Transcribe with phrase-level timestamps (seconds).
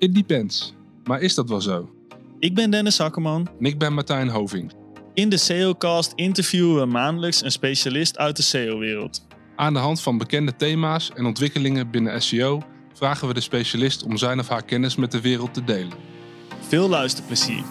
[0.00, 0.74] It depends.
[1.04, 1.90] Maar is dat wel zo?
[2.38, 3.48] Ik ben Dennis Hakkerman.
[3.58, 4.72] En ik ben Martijn Hoving.
[5.14, 9.26] In de SEOcast interviewen we maandelijks een specialist uit de SEO-wereld.
[9.56, 14.16] Aan de hand van bekende thema's en ontwikkelingen binnen SEO vragen we de specialist om
[14.16, 15.98] zijn of haar kennis met de wereld te delen.
[16.60, 17.64] Veel luisterplezier.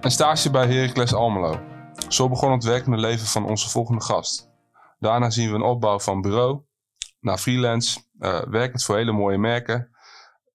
[0.00, 1.60] Een stage bij Heracles Almelo.
[2.08, 4.50] Zo begon het werkende leven van onze volgende gast.
[4.98, 6.60] Daarna zien we een opbouw van bureau
[7.22, 8.00] naar freelance,
[8.50, 9.90] werkend voor hele mooie merken,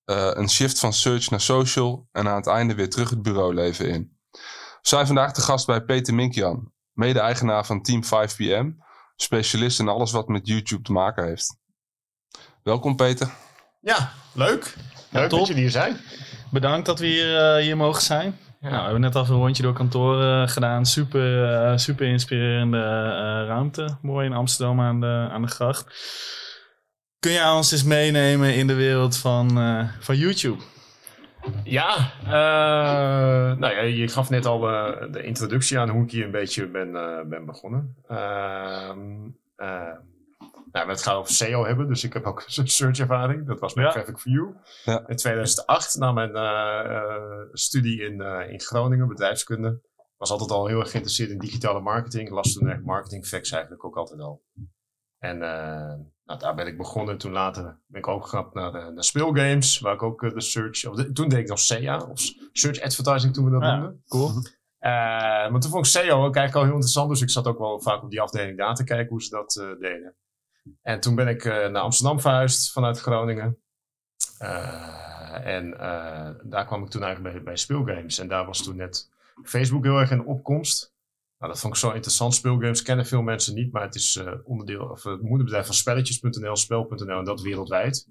[0.05, 3.89] uh, een shift van search naar social en aan het einde weer terug het bureauleven
[3.89, 4.17] in.
[4.31, 8.85] We zijn vandaag de gast bij Peter Minkjan, mede-eigenaar van Team 5PM,
[9.15, 11.57] specialist in alles wat met YouTube te maken heeft.
[12.63, 13.29] Welkom Peter.
[13.81, 14.75] Ja, leuk.
[15.09, 15.39] Leuk top.
[15.39, 15.97] dat jullie hier zijn.
[16.51, 18.37] Bedankt dat we hier, eh, hier mogen zijn.
[18.59, 20.85] Nou, we hebben net al een rondje door kantoor eh, gedaan.
[20.85, 23.97] Super, eh, super inspirerende eh, ruimte.
[24.01, 25.85] Mooi in Amsterdam aan de, aan de gracht.
[27.19, 30.63] Kun jij ons eens meenemen in de wereld van, eh, van YouTube?
[31.63, 36.25] Ja, eh, nou ja, je gaf net al eh, de introductie aan hoe ik hier
[36.25, 37.95] een beetje ben, eh, ben begonnen.
[38.07, 39.93] Ehm, eh,
[40.71, 43.47] nou, we het gaan over SEO hebben, dus ik heb ook een search ervaring.
[43.47, 43.91] Dat was met Ja.
[43.91, 44.55] Traffic for You.
[44.83, 45.07] Ja.
[45.07, 46.31] In 2008, na mijn
[47.51, 49.81] studie in, eh, in Groningen, bedrijfskunde,
[50.17, 52.29] was altijd al heel erg geïnteresseerd in digitale marketing.
[52.29, 54.43] Las toen echt marketing facts eigenlijk ook altijd al.
[55.19, 55.39] En
[56.27, 57.17] nou, daar ben ik begonnen.
[57.17, 60.85] Toen later ben ik overgegaan naar de, naar speelgames, waar ik ook eh, de search...
[60.85, 62.19] Of de- toen deed ik nog SEA, of
[62.51, 63.75] Search Advertising toen we dat Ja.
[63.77, 64.03] noemden.
[64.07, 64.29] Cool.
[64.77, 64.91] Eh,
[65.49, 67.09] maar toen vond ik SEO ook eigenlijk al heel interessant.
[67.09, 69.55] Dus ik zat ook wel vaak op die afdeling daar te kijken hoe ze dat
[69.55, 70.15] eh, deden.
[70.81, 73.57] En toen ben ik eh, naar Amsterdam verhuisd vanuit Groningen.
[74.37, 78.19] Eh, en eh, daar kwam ik toen eigenlijk bij, bij speelgames.
[78.19, 79.09] En daar was toen net
[79.43, 80.95] Facebook heel erg in opkomst.
[81.39, 82.35] Nou, dat vond ik zo interessant.
[82.35, 86.55] Speelgames kennen veel mensen niet, maar het is eh, onderdeel, of het moederbedrijf van spelletjes.nl,
[86.55, 88.07] spel.nl en dat wereldwijd.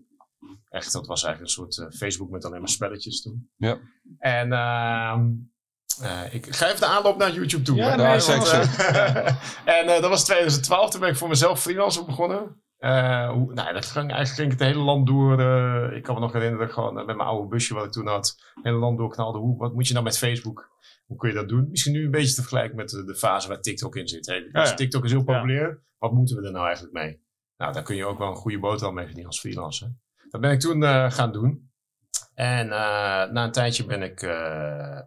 [0.68, 3.50] Echt, dat was eigenlijk een soort eh, Facebook met alleen maar spelletjes toen.
[3.56, 3.78] Ja.
[4.18, 5.26] En ehm,
[6.02, 7.76] eh, ik ga even de aanloop naar YouTube toe.
[7.76, 9.26] Ja, nee, Want, eh,
[9.80, 12.60] en eh, dat was 2012, toen ben ik voor mezelf freelancer begonnen.
[12.76, 15.40] Eh, hoe, nou, dat ging, eigenlijk ging ik het hele land door.
[15.40, 17.84] eh, ik kan me nog herinneren dat ik gewoon eh, met mijn oude busje wat
[17.84, 19.38] ik toen had, het hele land doorknalde.
[19.38, 20.70] Hoe, wat moet je nou met Facebook?
[21.06, 21.68] Hoe kun je dat doen?
[21.70, 24.24] Misschien nu een beetje te vergelijken met de, de fase waar TikTok in zit.
[24.24, 24.74] Dus Ja, ja.
[24.74, 25.84] TikTok is heel populair.
[25.98, 27.24] Wat moeten we er nou eigenlijk mee?
[27.56, 29.94] Nou, daar kun je ook wel een goede boterham mee verdienen als freelancer.
[30.30, 31.70] Dat ben ik toen eh, gaan doen.
[32.34, 35.00] En eh, na een tijdje ben ik eh,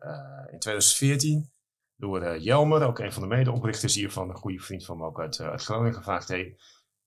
[0.51, 1.51] in 2014
[1.95, 5.39] door Jelmer, ook een van de medeoprichters hiervan, een goede vriend van me ook uit,
[5.39, 6.57] uit Groningen, gevraagd: hey,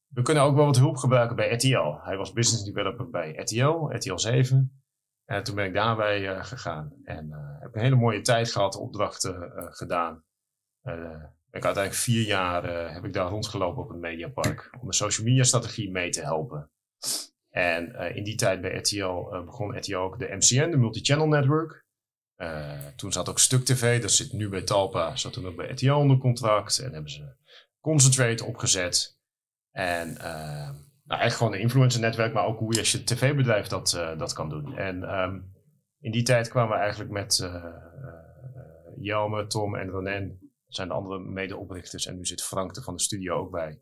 [0.09, 1.99] we kunnen ook wel wat hulp gebruiken bij RTL.
[2.03, 4.82] Hij was business developer bij RTL, RTL 7.
[5.33, 6.93] En toen ben ik daarbij eh, gegaan.
[7.05, 10.25] En eh, heb een hele mooie tijd gehad, opdrachten eh, gedaan.
[11.51, 14.71] Ik uiteindelijk vier jaar heb ik daar rondgelopen op het Mediapark.
[14.81, 16.71] Om de social media strategie mee te helpen.
[17.51, 21.85] En in die tijd bij RTL begon RTL ook de MCN, de Multichannel Network.
[22.97, 25.93] Toen zat ook Stuk TV, dat zit nu bij Talpa, zat toen ook bij RTL
[25.93, 26.79] onder contract.
[26.79, 27.35] En hebben ze
[27.81, 29.19] Concentrate opgezet.
[29.71, 30.71] En eh,
[31.13, 34.19] nou, echt gewoon een influencer netwerk, maar ook hoe je als je tv-bedrijf dat, eh,
[34.19, 34.77] dat kan doen.
[34.77, 35.41] En ehm,
[36.01, 37.73] in die tijd kwamen we eigenlijk met eh eh,
[38.97, 42.07] Jelme, Tom en dat zijn de andere medeoprichters.
[42.07, 43.81] En nu zit Frank er van de studio ook bij.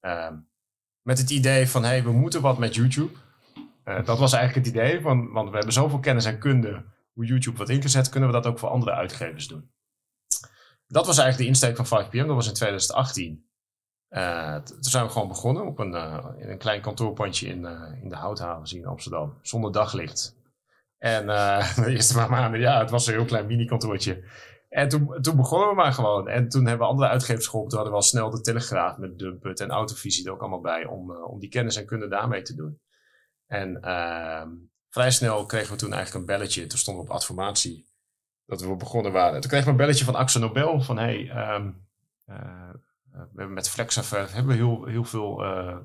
[0.00, 0.34] Ehm,
[1.02, 3.12] met het idee van, hey, we moeten wat met YouTube.
[3.84, 7.56] Dat was eigenlijk het idee, want, want we hebben zoveel kennis en kunde hoe YouTube
[7.56, 9.70] wordt ingezet, kunnen we dat ook voor andere uitgevers doen.
[10.86, 13.48] Dat was eigenlijk de insteek van 5PM, dat was in 2018.
[14.14, 18.02] Eh, toen zijn we gewoon begonnen op een, eh, in een klein kantoorpandje in, eh,
[18.02, 20.36] in de Houthaven hier in Amsterdam, zonder daglicht.
[20.98, 21.26] En
[21.84, 24.24] de eerste paar maanden, ja, het was een heel klein mini-kantoortje.
[24.68, 26.28] En toen, toen begonnen we maar gewoon.
[26.28, 27.70] En toen hebben we andere uitgevers geholpen.
[27.70, 30.84] Toen hadden we al snel de Telegraaf met Dumpet en Autovisie er ook allemaal bij
[30.84, 32.80] om, om die kennis en kunde daarmee te doen.
[33.46, 34.48] En ehm,
[34.90, 36.66] vrij snel kregen we toen eigenlijk een belletje.
[36.66, 37.86] Toen stonden we op adformatie
[38.46, 39.40] dat we begonnen waren.
[39.40, 41.70] Toen kregen we een belletje van Axel Nobel van hey, ehm,
[42.24, 42.74] eh,
[43.14, 45.76] we hebben met Flexaver hebben we heel, heel veel eh, eh,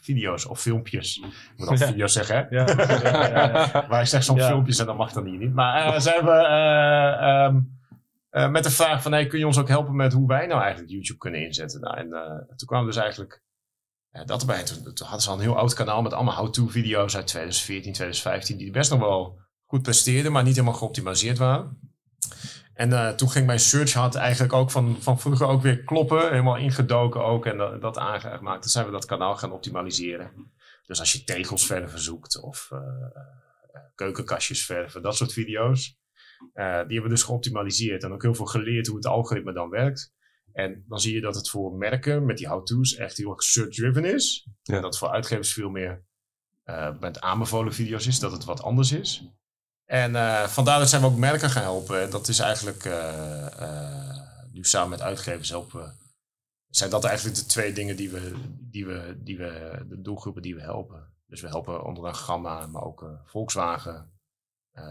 [0.00, 1.16] video's of filmpjes.
[1.18, 1.24] Ik
[1.56, 1.86] moet al Ja.
[1.86, 2.56] video's zeggen, hè?
[2.56, 2.64] Ja,
[3.90, 5.54] ja, zeg soms filmpjes en dat mag dan hier niet.
[5.54, 7.60] Maar eh, ze hebben eh, ehm,
[8.30, 10.60] eh, met de vraag van, hey, kun je ons ook helpen met hoe wij nou
[10.60, 11.80] eigenlijk YouTube kunnen inzetten?
[11.80, 13.42] Nou, en eh, toen kwam dus eigenlijk
[14.10, 14.62] eh, dat erbij.
[14.62, 17.92] Toen, toen hadden ze al een heel oud kanaal met allemaal how-to video's uit 2014,
[17.92, 21.78] 2015, die best nog wel goed presteerden, maar niet helemaal geoptimaliseerd waren.
[22.74, 26.28] En eh, toen ging mijn search had eigenlijk ook van, van vroeger ook weer kloppen.
[26.30, 28.62] Helemaal ingedoken ook en dat, dat aangemaakt.
[28.62, 30.52] Toen zijn we dat kanaal gaan optimaliseren.
[30.86, 32.80] Dus als je tegels verven zoekt of eh,
[33.94, 35.98] keukenkastjes verven, dat soort video's.
[36.54, 39.70] eh, die hebben we dus geoptimaliseerd en ook heel veel geleerd hoe het algoritme dan
[39.70, 40.12] werkt.
[40.52, 44.04] En dan zie je dat het voor merken met die how-to's echt heel erg search-driven
[44.04, 44.48] is.
[44.62, 44.74] Ja.
[44.74, 46.04] En dat voor uitgevers veel meer
[47.00, 49.28] met aanbevolen video's is, dat het wat anders is.
[49.94, 52.02] En eh, vandaar dat zijn we ook merken gaan helpen.
[52.02, 54.18] En dat is eigenlijk, eh, eh,
[54.52, 55.96] nu samen met uitgevers helpen,
[56.68, 60.54] zijn dat eigenlijk de twee dingen die we, die we, die we de doelgroepen die
[60.54, 61.12] we helpen.
[61.26, 64.12] Dus we helpen onder een Gamma, maar ook Volkswagen,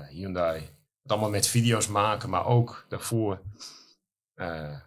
[0.09, 0.59] Hyundai.
[1.01, 3.41] Het allemaal met video's maken, maar ook daarvoor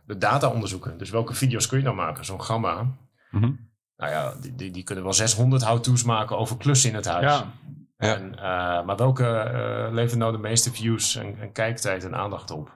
[0.06, 0.98] de data onderzoeken.
[0.98, 2.24] Dus welke video's kun je nou maken?
[2.24, 2.96] Zo'n Gamma.
[3.30, 3.52] Mhm.
[3.96, 7.24] Nou ja, die, die, die kunnen wel 600 how-to's maken over klussen in het huis.
[7.24, 7.52] Ja,
[7.98, 8.16] Ja.
[8.16, 12.50] En, eh, maar welke eh, leveren nou de meeste views en, en kijktijd en aandacht
[12.50, 12.74] op?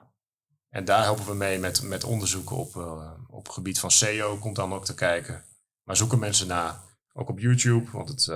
[0.69, 4.37] En daar helpen we mee met, met onderzoeken op, eh, op het gebied van SEO,
[4.37, 5.43] komt dan ook te kijken.
[5.83, 6.75] Maar zoeken mensen naar,
[7.13, 8.27] ook op YouTube, want het,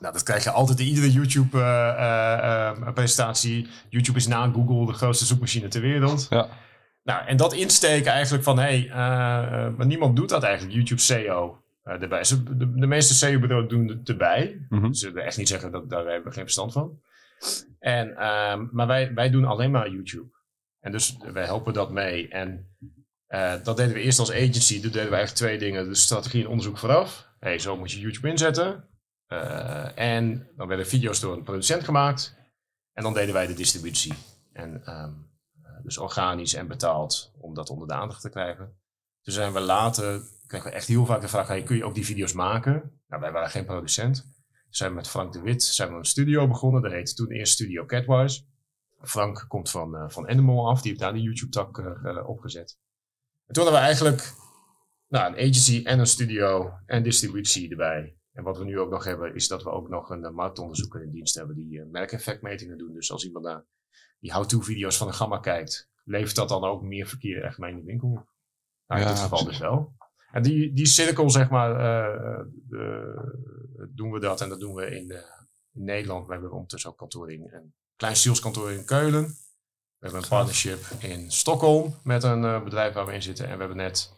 [0.00, 3.68] nou, dat krijg je altijd in iedere YouTube-presentatie.
[3.88, 6.26] YouTube is na Google de grootste zoekmachine ter wereld.
[6.30, 6.48] Ja.
[7.02, 8.90] Nou, en dat insteken eigenlijk van, hé, hey,
[9.70, 12.24] maar niemand doet dat eigenlijk, YouTube SEO erbij.
[12.24, 14.66] Ze- De, de meeste SEO-bureaus doen het erbij.
[14.68, 14.92] Mhm.
[14.92, 17.00] Ze willen echt niet zeggen dat daar hebben we geen verstand van.
[17.78, 20.30] En, ehm, maar wij, wij doen alleen maar YouTube.
[20.80, 22.28] En dus wij helpen dat mee.
[22.28, 22.76] En
[23.26, 24.72] eh, dat deden we eerst als agency.
[24.80, 25.88] Toen deden we eigenlijk twee dingen.
[25.88, 27.28] De strategie en onderzoek vooraf.
[27.38, 28.88] hey, zo moet je YouTube inzetten.
[29.26, 32.36] Eh, en dan werden video's door een producent gemaakt.
[32.92, 34.12] En dan deden wij de distributie.
[34.52, 35.12] En ehm,
[35.62, 38.80] eh, dus organisch en betaald om dat onder de aandacht te krijgen.
[39.22, 41.94] Toen zijn we later, kregen we echt heel vaak de vraag, hey, kun je ook
[41.94, 43.00] die video's maken?
[43.08, 44.22] Nou, wij waren geen producent.
[44.22, 46.82] Toen zijn we met Frank de Wit zijn we een studio begonnen.
[46.82, 48.42] Dat heette toen eerst Studio Catwise.
[49.00, 52.78] Frank komt van, eh van Animal af, die heeft daar de YouTube-tak eh, eh, opgezet.
[53.46, 54.34] En toen hadden we eigenlijk
[55.08, 58.16] nou, een agency en een studio en distributie erbij.
[58.32, 61.02] En wat we nu ook nog hebben, is dat we ook nog een uh, marktonderzoeker
[61.02, 62.92] in dienst hebben die uh, merkeffectmetingen doen.
[62.92, 63.64] Dus als iemand naar
[64.20, 67.76] die how-to-video's van de Gamma kijkt, levert dat dan ook meer verkeer echt mee in
[67.76, 68.26] de winkel?
[68.92, 69.58] Nou, in Ja, dit geval precies.
[69.58, 69.92] dus wel.
[70.32, 74.40] En die, die cirkel, zeg maar, eh, de- doen we dat.
[74.40, 75.10] En dat doen we in,
[75.72, 76.26] in Nederland.
[76.26, 79.22] We hebben ondertussen ook kantoor in een klein saleskantoor in Keulen.
[79.22, 83.44] We hebben een partnership in Stockholm met een eh, bedrijf waar we in zitten.
[83.46, 84.12] En we hebben net,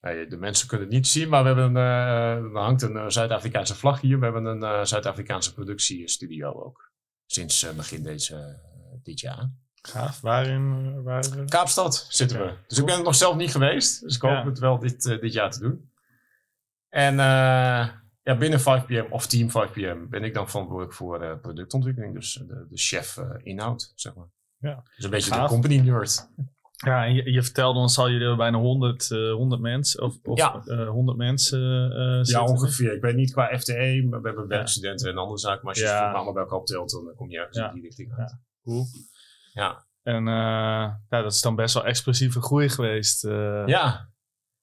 [0.00, 2.96] nou, de mensen kunnen het niet zien, maar we hebben een, eh, er hangt een
[2.96, 4.18] eh, Zuid-Afrikaanse vlag hier.
[4.18, 6.90] We hebben een eh, Zuid-Afrikaanse productiestudio ook.
[7.26, 9.50] Sinds eh, begin deze, eh, dit jaar.
[9.82, 10.20] Gaaf.
[10.20, 10.92] Waarin?
[10.96, 11.44] eh, Waar, eh?
[11.46, 12.52] Kaapstad zitten we.
[12.66, 14.00] Dus ik ben er nog zelf niet geweest.
[14.02, 14.44] Dus ik hoop Ja.
[14.44, 15.90] het wel dit, eh, dit jaar te doen.
[16.88, 17.88] En eh,
[18.22, 22.14] ja, binnen 5PM of Team 5PM ben ik dan verantwoordelijk voor eh, productontwikkeling.
[22.14, 24.28] Dus de, de chef eh, inhoud, zeg maar.
[24.58, 24.82] Ja.
[24.96, 25.42] Dus een beetje Gaaf.
[25.42, 26.28] de company nerd.
[26.86, 30.02] Ja, en je, je vertelde ons al, jullie hebben bijna 100, eh 100 mensen.
[30.02, 30.62] Of, of Ja.
[30.66, 32.94] eh, 100 mensen eh Ja, ongeveer.
[32.94, 35.60] Ik weet niet qua FTE, maar we hebben werkstudenten en andere zaken.
[35.64, 36.06] Maar als je Ja.
[36.06, 37.68] het allemaal bij elkaar optelt, dan kom je ergens Ja.
[37.68, 38.36] in die richting uit.
[38.62, 38.84] Cool.
[39.58, 39.86] Ja.
[40.02, 43.24] En eh, ja, dat is dan best wel explosieve groei geweest.
[43.24, 43.62] eh.
[43.66, 44.08] Ja.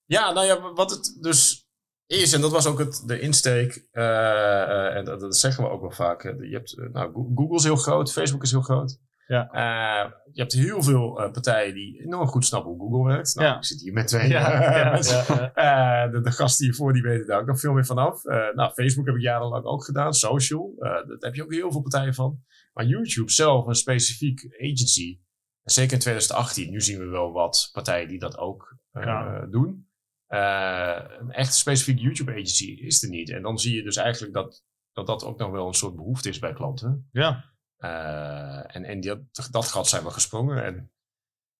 [0.06, 1.68] Ja, nou ja, wat het dus
[2.06, 5.82] is, en dat was ook het, de insteek, eh, en dat, dat zeggen we ook
[5.82, 6.24] wel vaak.
[6.24, 8.98] Je hebt, nou, Go- Google is heel groot, Facebook is heel groot.
[9.28, 9.48] Ja.
[10.32, 13.36] Je hebt heel veel partijen die enorm goed snappen hoe Google werkt.
[13.36, 13.58] Nou, Ja.
[13.58, 15.26] ik zit hier met twee Ja, mensen.
[16.12, 18.24] de, de gasten hiervoor die weten daar ook nog veel meer vanaf.
[18.24, 20.14] Nou, Facebook heb ik jarenlang ook gedaan.
[20.14, 22.44] Social, daar heb je ook heel veel partijen van.
[22.76, 25.20] Maar YouTube zelf, een specifiek agency.
[25.64, 29.46] en Zeker in 2018, nu zien we wel wat partijen die dat ook eh, Ja.
[29.46, 29.90] doen.
[30.28, 33.30] Eh, een echt specifiek YouTube agency is er niet.
[33.30, 36.30] En dan zie je dus eigenlijk dat dat, dat ook nog wel een soort behoefte
[36.30, 37.10] is bij klanten.
[37.12, 37.54] ja.
[37.76, 39.14] Eh, en en die,
[39.52, 40.64] dat gat zijn we gesprongen.
[40.64, 40.92] En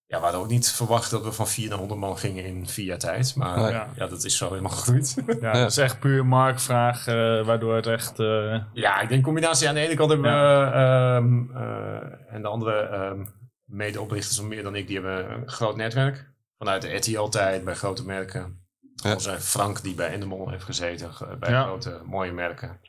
[0.06, 2.66] ja, we hadden ook niet verwacht dat we van 4 naar 100 man gingen in
[2.68, 3.34] vier jaar tijd.
[3.36, 3.72] Maar Nee.
[3.72, 4.06] ja.
[4.08, 5.14] dat is zo helemaal gegroeid.
[5.40, 7.14] Ja, dat is echt puur marktvraag, eh,
[7.46, 8.18] waardoor het echt...
[8.18, 9.68] eh, ja, ik denk combinatie.
[9.68, 13.24] Aan de ene kant hebben we, ehm, eh, en de andere ehm
[13.64, 16.30] medeoprichters, nog meer dan ik, die hebben een groot netwerk.
[16.58, 18.64] Vanuit de RTL-tijd bij grote merken.
[19.02, 19.12] Ja.
[19.12, 21.62] Onze Frank, die bij Endemol heeft gezeten, ge- bij Ja.
[21.62, 22.80] grote mooie merken.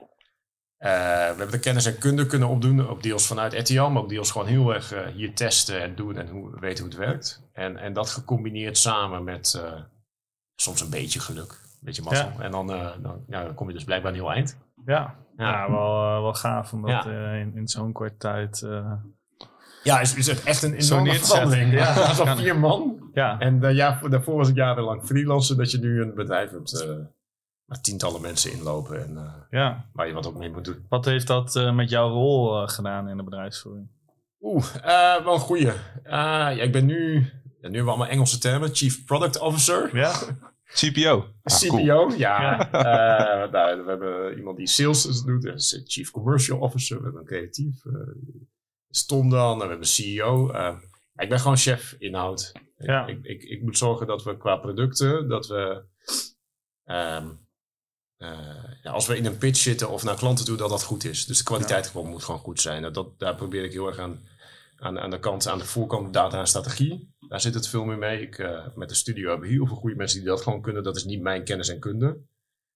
[0.77, 4.09] Eh, we hebben de kennis en kunde kunnen opdoen, ook deels vanuit RTL, maar ook
[4.09, 7.41] deels gewoon heel erg eh, hier testen en doen en hoe, weten hoe het werkt.
[7.53, 9.81] En, en dat gecombineerd samen met eh,
[10.55, 12.31] soms een beetje geluk, een beetje mazzel.
[12.39, 14.57] En dan, dan, ja, dan kom je dus blijkbaar een heel eind.
[14.85, 15.49] ja, ja.
[15.51, 15.71] Ja.
[15.71, 17.31] wel, wel gaaf, omdat Ja.
[17.33, 18.67] eh, in, in zo'n korte tijd...
[19.83, 21.71] Ja, is, is het echt een enorme verandering.
[21.73, 22.13] Ja, Ja.
[22.13, 23.09] van vier man.
[23.13, 26.51] ja, En uh, ja, voor- daarvoor was ik jarenlang freelancer, dat je nu een bedrijf
[26.51, 26.87] hebt
[27.67, 29.89] waar tientallen mensen inlopen en eh, ja.
[29.93, 30.85] waar je wat ook mee moet doen.
[30.89, 33.87] Wat heeft dat eh, met jouw rol eh, gedaan in de bedrijfsvoering?
[34.41, 35.71] Oeh, eh, wel een goeie.
[36.03, 39.95] Ja, ik ben nu, ja, nu hebben we allemaal Engelse termen, Chief Product Officer.
[39.95, 40.13] Ja,
[40.79, 41.25] CPO.
[41.43, 42.17] Ah, CPO, cool.
[42.17, 42.41] ja.
[42.41, 42.71] Ja.
[42.71, 46.97] Eh, nou, we hebben iemand die sales doet, is Chief Commercial Officer.
[46.97, 47.93] We hebben een creatief, eh
[48.89, 50.51] Stom dan, en we hebben een CEO.
[50.51, 50.75] Eh,
[51.15, 52.51] ik ben gewoon chef inhoud.
[52.77, 53.07] Ja.
[53.07, 55.83] Ik, ik, ik moet zorgen dat we qua producten, dat we
[56.83, 57.27] ehm,
[58.81, 61.25] ja, als we in een pitch zitten of naar klanten toe, dat dat goed is.
[61.25, 62.93] Dus de kwaliteit gewoon moet gewoon goed zijn.
[62.93, 64.27] Dat, daar probeer ik heel erg aan,
[64.77, 67.15] aan, aan de kant, aan de voorkant data en strategie.
[67.27, 68.21] Daar zit het veel meer mee.
[68.21, 68.37] Ik,
[68.75, 70.83] met de studio hebben heel veel goede mensen die dat gewoon kunnen.
[70.83, 72.19] Dat is niet mijn kennis en kunde.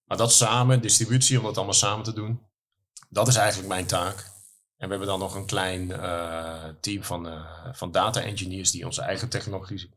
[0.05, 2.41] Maar dat samen, distributie, om dat allemaal samen te doen,
[3.09, 4.17] dat is eigenlijk mijn taak.
[4.77, 8.85] En we hebben dan nog een klein uh, team van, uh, van data engineers die
[8.85, 9.89] onze eigen technologie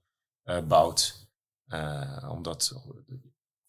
[0.65, 1.29] bouwt.
[2.29, 2.83] omdat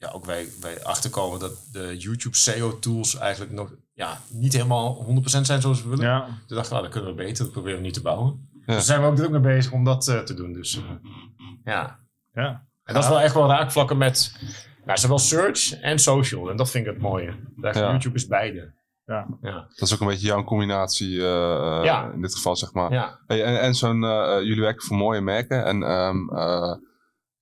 [0.05, 5.05] ja, ook wij, wij achterkomen dat de YouTube SEO tools eigenlijk nog ja, niet helemaal
[5.09, 6.05] 100% zijn zoals we willen.
[6.05, 6.25] Ja.
[6.47, 8.49] Toen dachten we, dat kunnen we beter, dat proberen we niet te bouwen.
[8.65, 8.73] Ja.
[8.75, 10.53] Dus zijn we ook druk mee bezig om dat te doen.
[10.53, 10.81] Dus
[11.63, 11.99] ja.
[12.33, 12.63] ja.
[12.83, 14.35] En dat is wel echt wel raakvlakken met
[14.85, 16.49] nou, zowel search en social.
[16.49, 17.33] En dat vind ik het mooie.
[17.61, 18.73] YouTube is beide.
[19.05, 19.27] Ja.
[19.41, 19.53] ja.
[19.53, 22.11] Dat is ook een beetje jouw combinatie uh, ja.
[22.13, 22.91] in dit geval, zeg maar.
[22.91, 23.19] Ja.
[23.27, 25.65] Hey, en en zo'n, uh, jullie werken voor mooie merken.
[25.65, 26.75] En um, uh,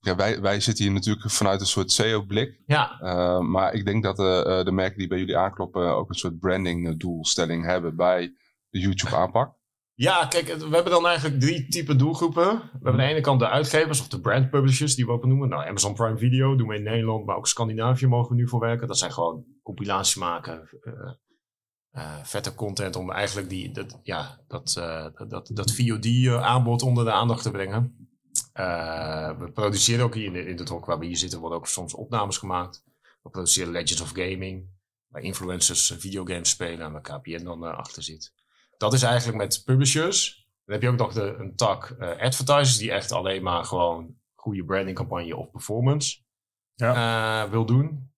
[0.04, 2.62] ja, wij, wij zitten hier natuurlijk vanuit een soort SEO-blik.
[2.66, 2.98] Ja.
[3.42, 7.66] maar ik denk dat de, de merken die bij jullie aankloppen ook een soort branding-doelstelling
[7.66, 8.34] hebben bij
[8.70, 9.56] de YouTube-aanpak.
[9.96, 12.44] Ja, kijk, we hebben dan eigenlijk drie typen doelgroepen.
[12.44, 15.22] We hebben aan de ene kant de uitgevers of de brand publishers, die we ook
[15.22, 15.50] benoemen.
[15.50, 18.60] Nou, Amazon Prime Video doen we in Nederland, maar ook Scandinavië mogen we nu voor
[18.60, 18.88] werken.
[18.88, 20.94] Dat zijn gewoon compilaties maken, uh,
[21.92, 27.12] uh, vette content om eigenlijk die, dat, ja, dat, uh, dat, dat VOD-aanbod onder de
[27.12, 28.12] aandacht te brengen.
[28.54, 31.68] We produceren ook hier in de, in de talk waar we hier zitten, worden ook
[31.68, 32.84] soms opnames gemaakt.
[33.22, 34.70] We produceren Legends of Gaming,
[35.08, 38.34] waar influencers videogames spelen en waar KPN dan achter zit.
[38.78, 40.48] Dat is eigenlijk met publishers.
[40.66, 44.16] Dan heb je ook nog de, een tak uh, advertisers die echt alleen maar gewoon
[44.36, 46.20] goede brandingcampagne of performance
[46.76, 47.50] ja.
[47.50, 48.12] wil doen.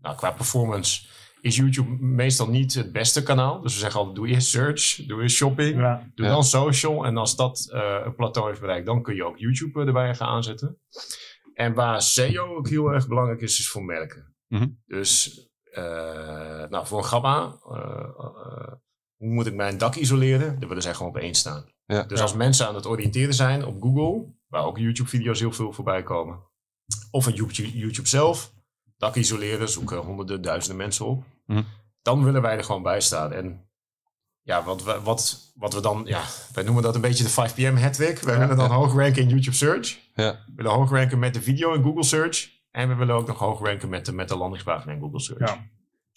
[0.00, 1.08] Nou, qua performance
[1.40, 3.60] is YouTube meestal niet het beste kanaal.
[3.60, 7.04] Dus we zeggen altijd, doe eerst search, doe eerst shopping, doe dan social.
[7.04, 7.68] En als dat
[8.04, 10.78] een plateau heeft bereikt, dan kun je ook YouTube erbij gaan aanzetten.
[11.54, 14.34] En waar SEO ook heel erg belangrijk is, is voor merken.
[14.48, 14.82] Mm -hmm.
[14.86, 15.42] Dus
[16.68, 17.56] nou, voor een gamma
[19.16, 20.58] hoe moet ik mijn dak isoleren?
[20.58, 21.72] Dan willen zij gewoon op één staan.
[21.84, 25.72] Ja, dus als mensen aan het oriënteren zijn op Google, waar ook YouTube-video's heel veel
[25.72, 26.42] voorbij komen,
[27.10, 28.52] of een YouTube, YouTube zelf,
[28.98, 31.62] dak isoleren, zoeken honderden, duizenden mensen op, hm.
[32.02, 33.32] dan willen wij er gewoon bij staan.
[33.32, 33.68] En
[34.42, 37.76] ja, wat, wat, wat we dan, ja, wij noemen dat een beetje de 5 pm
[37.76, 38.18] hattrick.
[38.18, 39.98] Wij willen dan hoog ranken in YouTube Search.
[40.14, 40.32] Ja.
[40.32, 42.50] We willen hoog ranken met de video in Google Search.
[42.70, 45.50] En we willen ook nog hoog ranken met de, met de landingspagina in Google Search.
[45.50, 45.68] Ja.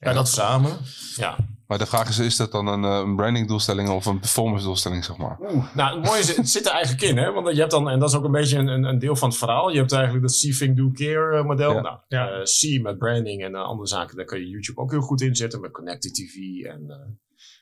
[0.10, 0.78] En dat samen,
[1.16, 1.38] ja.
[1.68, 4.66] Maar de vraag is, is dat dan een, eh, een branding doelstelling of een performance
[4.66, 5.38] doelstelling, zeg maar?
[5.42, 7.32] Oeh, nou, het mooie is, het zit er eigenlijk in, hè.
[7.32, 9.38] Want je hebt dan, en dat is ook een beetje een, een deel van het
[9.38, 9.70] verhaal.
[9.70, 11.74] Je hebt eigenlijk dat See, Think, Do, Care eh, model.
[11.74, 11.82] Ja.
[11.82, 12.38] Nou, ja.
[12.38, 15.62] Uh, See met branding en andere zaken, daar kun je YouTube ook heel goed inzetten.
[15.62, 16.86] Met Connected TV en...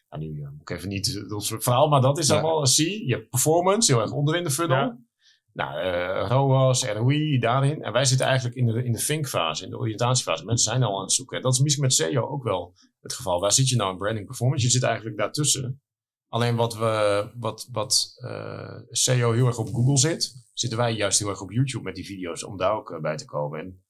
[0.10, 3.08] nou, nu moet ik even niet ons verhaal, maar dat is allemaal See.
[3.08, 5.08] Je hebt performance, heel erg onderin de funnel.
[5.54, 7.84] Nou, uh, ROAS, ROI, daarin.
[7.84, 10.46] En wij zitten eigenlijk in de, in de think-fase, in de oriëntatiefase.
[10.46, 11.38] Mensen zijn al aan het zoeken.
[11.38, 13.40] En dat is misschien met SEO ook wel het geval.
[13.40, 14.66] Waar zit je nou in branding performance?
[14.66, 15.82] Je zit eigenlijk daartussen.
[16.28, 21.20] Alleen wat, we, wat, wat uh, SEO heel erg op Google zit, zitten wij juist
[21.20, 23.60] heel erg op YouTube met die video's om daar ook uh, bij te komen.
[23.60, 23.84] En,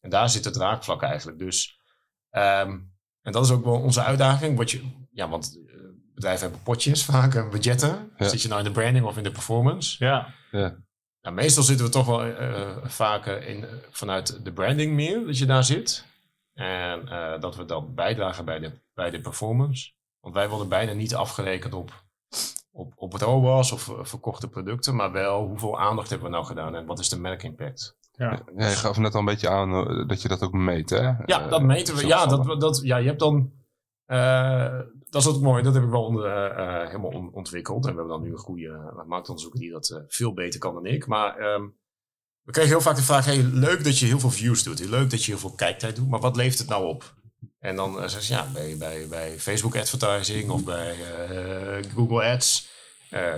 [0.00, 1.38] en daar zit het raakvlak eigenlijk.
[1.38, 1.80] Dus,
[2.30, 4.56] um, en dat is ook wel onze uitdaging.
[4.56, 4.80] Wat je,
[5.10, 5.74] ja, want uh,
[6.14, 8.12] bedrijven hebben potjes vaak, budgetten.
[8.16, 8.28] Ja.
[8.28, 10.04] Zit je nou in de branding of in de performance?
[10.04, 10.34] Ja.
[10.50, 10.84] ja.
[11.26, 15.46] Nou, meestal zitten we toch wel uh, vaak in, vanuit de branding meer, dat je
[15.46, 16.04] daar zit.
[16.54, 19.90] En uh, dat we dan bijdragen bij de, bij de performance.
[20.20, 22.04] Want wij worden bijna niet afgerekend op,
[22.72, 26.74] op, op het ROAS of verkochte producten, maar wel hoeveel aandacht hebben we nou gedaan
[26.74, 27.96] en wat is de merkimpact.
[28.12, 28.42] Ja.
[28.56, 31.12] ja, je gaf net al een beetje aan dat je dat ook meet, hè?
[31.24, 32.06] Ja, dat meten we.
[32.06, 33.52] Ja, dat, dat, ja, je hebt dan
[34.06, 34.78] uh,
[35.10, 35.62] dat is ook mooi.
[35.62, 36.24] Dat heb ik wel onder,
[36.58, 37.86] uh, helemaal ontwikkeld.
[37.86, 41.06] En we hebben dan nu een goede marktonderzoeker die dat veel beter kan dan ik.
[41.06, 41.76] Maar um,
[42.42, 44.88] we krijgen heel vaak de vraag: hey, leuk dat je heel veel views doet.
[44.88, 46.08] Leuk dat je heel veel kijktijd doet.
[46.08, 47.14] Maar wat levert het nou op?
[47.58, 50.96] En dan uh, zeg je ja, bij, bij, bij Facebook advertising of bij
[51.94, 52.70] Google Ads.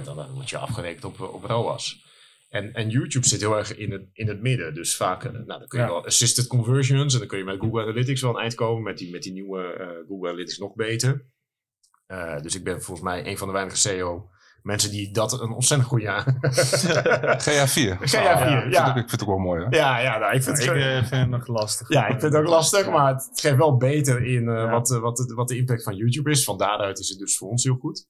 [0.05, 2.07] dan word je afgerekend op, op ROAS.
[2.49, 4.75] En, en YouTube zit heel erg in het, in het midden.
[4.75, 7.13] Dus vaak nou, dan kun je wel assisted conversions.
[7.13, 8.83] En dan kun je met Google Analytics wel een eind komen.
[8.83, 11.27] Met die, met die nieuwe Google Analytics nog beter.
[12.07, 14.31] Uh, dus ik ben volgens mij een van de weinige SEO
[14.63, 16.25] mensen die dat een ontzettend goed jaar.
[17.47, 17.97] GA4.
[17.99, 18.65] GA4, ja.
[18.71, 18.87] ja.
[18.89, 19.77] Ik, vind het ook wel mooi, hè?
[19.77, 21.89] Ja, ja nou, ik vind, het, ik, uh, vind het nog lastig.
[21.89, 25.17] Ja, ik vind het ook lastig, maar het geeft wel beter in uh, wat, wat,
[25.17, 26.45] de, wat de impact van YouTube is.
[26.45, 28.07] Van daaruit is het dus voor ons heel goed.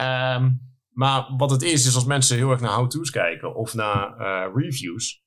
[0.00, 4.16] Um, maar wat het is, is als mensen heel erg naar how-to's kijken of naar
[4.54, 5.22] reviews.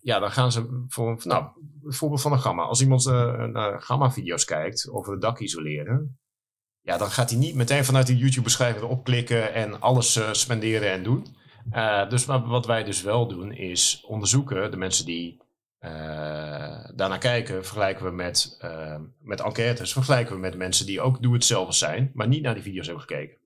[0.00, 1.46] ja, dan gaan ze voor, nou,
[1.82, 2.62] voorbeeld van een gamma.
[2.62, 3.04] Als iemand
[3.52, 6.20] naar gamma-video's kijkt over het dak isoleren,
[6.80, 10.90] ja, dan gaat hij niet meteen vanuit die YouTube-beschrijving erop klikken en alles uh, spenderen
[10.90, 11.26] en doen.
[11.72, 15.42] Uh, dus wat wij dus wel doen, is onderzoeken de mensen die
[15.82, 21.22] eh, daarna kijken, vergelijken we met, eh, met enquêtes, vergelijken we met mensen die ook
[21.22, 23.36] doe het zelf zijn, maar niet naar die video's hebben gekeken.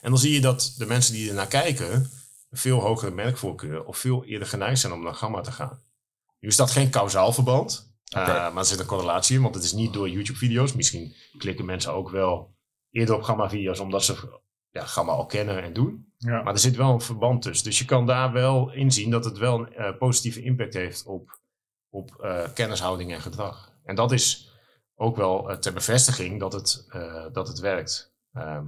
[0.00, 1.92] En dan zie je dat de mensen die ernaar kijken,
[2.50, 5.82] een veel hogere merkvoorkeur of veel eerder geneigd zijn om naar Gamma te gaan.
[6.40, 9.64] Nu is dat geen kausaal verband, eh, maar er zit een correlatie in, want het
[9.64, 10.72] is niet door YouTube-video's.
[10.72, 12.54] Misschien klikken mensen ook wel
[12.90, 14.40] eerder op Gamma-video's omdat ze
[14.70, 16.12] ja, Gamma al kennen en doen.
[16.18, 16.42] Ja.
[16.42, 17.66] Maar er zit wel een verband tussen.
[17.66, 21.40] Dus je kan daar wel inzien dat het wel een eh, positieve impact heeft op,
[21.90, 23.72] op eh, kennishouding en gedrag.
[23.84, 24.52] En dat is
[24.94, 28.14] ook wel ter bevestiging dat het, eh, dat het werkt.
[28.32, 28.64] Ehm,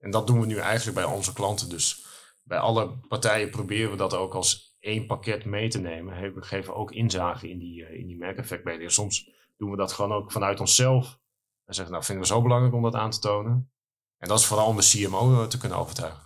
[0.00, 1.68] en dat doen we nu eigenlijk bij onze klanten.
[1.68, 2.06] Dus
[2.42, 6.34] bij alle partijen proberen we dat ook als één pakket mee te nemen.
[6.34, 8.92] We geven ook inzage in die, eh, in die merkeffectmeting.
[8.92, 11.18] Soms doen we dat gewoon ook vanuit onszelf.
[11.64, 13.70] En zeggen, nou vinden we zo belangrijk om dat aan te tonen.
[14.18, 16.20] En dat is vooral om de CMO te kunnen overtuigen.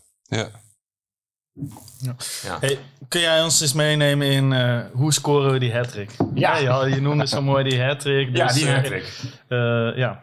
[1.99, 2.59] Ja.
[2.61, 2.79] Hey,
[3.09, 6.11] kun jij ons eens meenemen in eh, hoe scoren we die hat-trick?
[6.35, 6.57] Ja.
[6.57, 8.37] Ja, je noemde zo mooi die hat-trick.
[8.37, 9.21] Ja, dus, die eh, hat-trick.
[9.49, 10.23] eh, ja.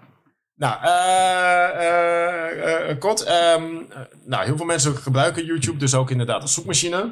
[0.61, 2.51] Nou, eh,
[2.89, 3.23] eh, kort.
[3.23, 3.63] eh,
[4.25, 7.11] nou, heel veel mensen gebruiken YouTube dus ook inderdaad als zoekmachine.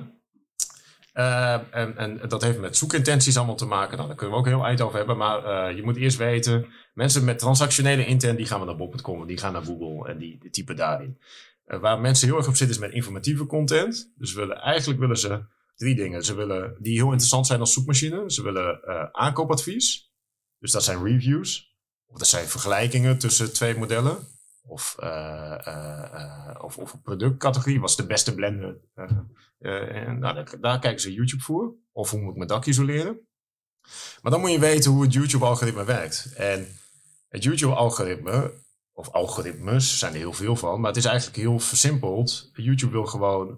[1.13, 3.95] Eh, en, en dat heeft met zoekintenties allemaal te maken.
[3.95, 5.17] Nou, daar kunnen we ook heel eind over hebben.
[5.17, 9.27] Maar eh, je moet eerst weten, mensen met transactionele intent, die gaan we naar bol.com,
[9.27, 11.19] die gaan naar Google en die, typen daarin.
[11.65, 14.13] Waar mensen heel erg op zitten is met informatieve content.
[14.15, 15.43] Dus willen, eigenlijk willen ze
[15.75, 16.23] drie dingen.
[16.23, 18.31] Ze willen, die heel interessant zijn als zoekmachine.
[18.31, 18.79] Ze willen
[19.11, 20.11] aankoopadvies.
[20.59, 21.68] Dus dat zijn reviews.
[22.11, 24.27] Of dat zijn vergelijkingen tussen twee modellen.
[24.69, 27.79] Of, eh, eh, eh, of, of een productcategorie.
[27.79, 28.77] Wat is de beste blender?
[29.59, 31.73] en daar, daar kijken ze YouTube voor.
[31.91, 33.27] Of hoe moet ik mijn dak isoleren?
[34.21, 36.33] Maar dan moet je weten hoe het YouTube-algoritme werkt.
[36.35, 36.67] En
[37.27, 38.53] het YouTube-algoritme,
[38.93, 40.79] of algoritmes, zijn er heel veel van.
[40.79, 42.49] Maar het is eigenlijk heel versimpeld.
[42.53, 43.57] YouTube wil gewoon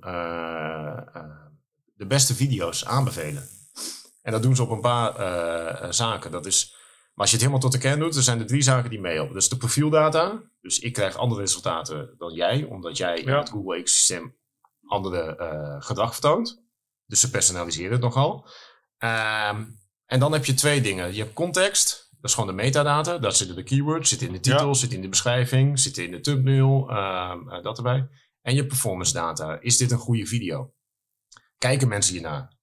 [1.95, 3.47] de beste video's aanbevelen.
[4.21, 6.31] En dat doen ze op een paar zaken.
[6.31, 6.75] Dat is
[7.21, 9.33] als je het helemaal tot de kern doet, dan zijn er drie zaken die meehelpen.
[9.33, 10.41] Dus de profieldata.
[10.61, 14.35] Dus ik krijg andere resultaten dan jij, omdat jij in het Google ecosysteem
[14.87, 16.63] andere eh, gedrag vertoont.
[17.05, 18.47] Dus ze personaliseren het nogal.
[18.97, 19.65] Ehm,
[20.05, 21.13] en dan heb je twee dingen.
[21.13, 22.09] Je hebt context.
[22.11, 23.17] Dat is gewoon de metadata.
[23.17, 24.73] Daar zitten de keywords, zitten in de titel, Ja.
[24.73, 28.07] zitten in de beschrijving, zitten in de thumbnail, ehm, eh, dat erbij.
[28.41, 29.59] En je performance data.
[29.59, 30.73] Is dit een goede video?
[31.57, 32.59] Kijken mensen hiernaar?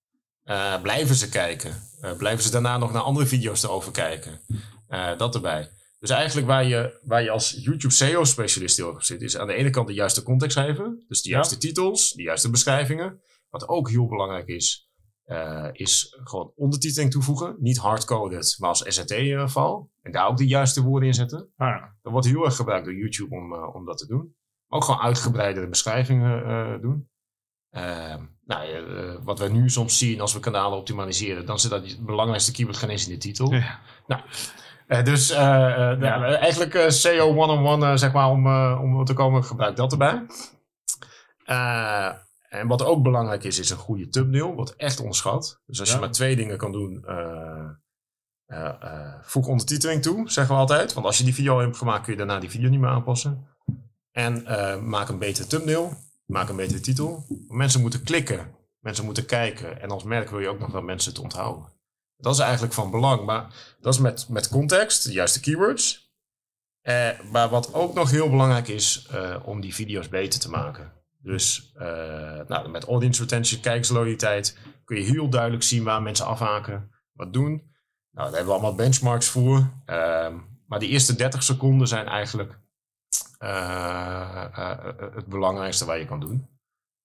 [0.48, 1.82] Eh, blijven ze kijken?
[2.00, 4.40] Eh, blijven ze daarna nog naar andere video's erover kijken?
[4.86, 5.70] Eh, dat erbij.
[5.98, 9.46] Dus eigenlijk waar je, waar je als YouTube SEO-specialist heel erg op zit, is aan
[9.46, 11.04] de ene kant de juiste context geven.
[11.08, 11.34] Dus de Ja.
[11.34, 13.20] juiste titels, de juiste beschrijvingen.
[13.50, 14.90] Wat ook heel belangrijk is,
[15.72, 17.56] is gewoon ondertiteling toevoegen.
[17.58, 19.90] Niet hardcoded, maar als SRT-val.
[20.02, 21.52] En daar ook de juiste woorden in zetten.
[21.56, 24.34] Ah, Dat wordt heel erg gebruikt door YouTube om, om dat te doen.
[24.68, 27.08] Ook gewoon uitgebreidere beschrijvingen doen.
[27.70, 31.86] Ehm, nou, eh, wat we nu soms zien als we kanalen optimaliseren, dan zit dat
[31.86, 33.52] het belangrijkste keyword geen eens in de titel.
[33.52, 33.80] ja.
[34.86, 38.46] Eh, dus eh, nou, eigenlijk SEO one-on-one, zeg maar, om,
[38.78, 40.26] om te komen, gebruik dat erbij.
[42.48, 44.54] En wat ook belangrijk is, is een goede thumbnail.
[44.54, 45.60] Wordt echt onderschat.
[45.66, 45.94] Dus als Ja.
[45.94, 47.04] je maar twee dingen kan doen,
[49.22, 50.92] voeg ondertiteling toe, zeggen we altijd.
[50.92, 52.90] Want als je die video al hebt gemaakt, kun je daarna die video niet meer
[52.90, 53.46] aanpassen.
[54.12, 54.44] En
[54.88, 55.92] maak een betere thumbnail.
[56.28, 57.26] Maak een betere titel.
[57.48, 58.54] Mensen moeten klikken.
[58.80, 59.80] Mensen moeten kijken.
[59.80, 61.72] En als merk wil je ook nog dat mensen het onthouden.
[62.16, 63.24] Dat is eigenlijk van belang.
[63.24, 66.12] Maar dat is met, met context, de juiste keywords.
[66.80, 70.92] Eh, maar wat ook nog heel belangrijk is, eh, om die video's beter te maken.
[71.18, 76.90] Dus eh, nou, met audience retention, kijkersloyaliteit, kun je heel duidelijk zien waar mensen afhaken,
[77.12, 77.50] wat doen.
[78.10, 79.70] Nou, daar hebben we allemaal benchmarks voor.
[79.84, 80.36] Ehm,
[80.66, 82.58] maar die eerste 30 seconden zijn eigenlijk
[85.14, 86.46] het belangrijkste waar je kan doen.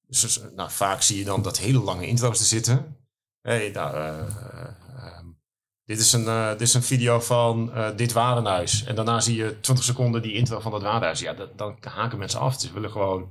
[0.07, 2.97] Dus, dus, nou, vaak zie je dan dat hele lange intro's er zitten.
[3.41, 4.25] Hey, nou, eh, eh,
[4.97, 5.25] ehm,
[5.85, 8.83] dit, is een, eh, dit is een video van eh, dit warenhuis.
[8.83, 11.19] En daarna zie je 20 seconden die intro van dat warenhuis.
[11.19, 12.59] Ja, dat, dan haken mensen af.
[12.61, 13.29] Ze willen gewoon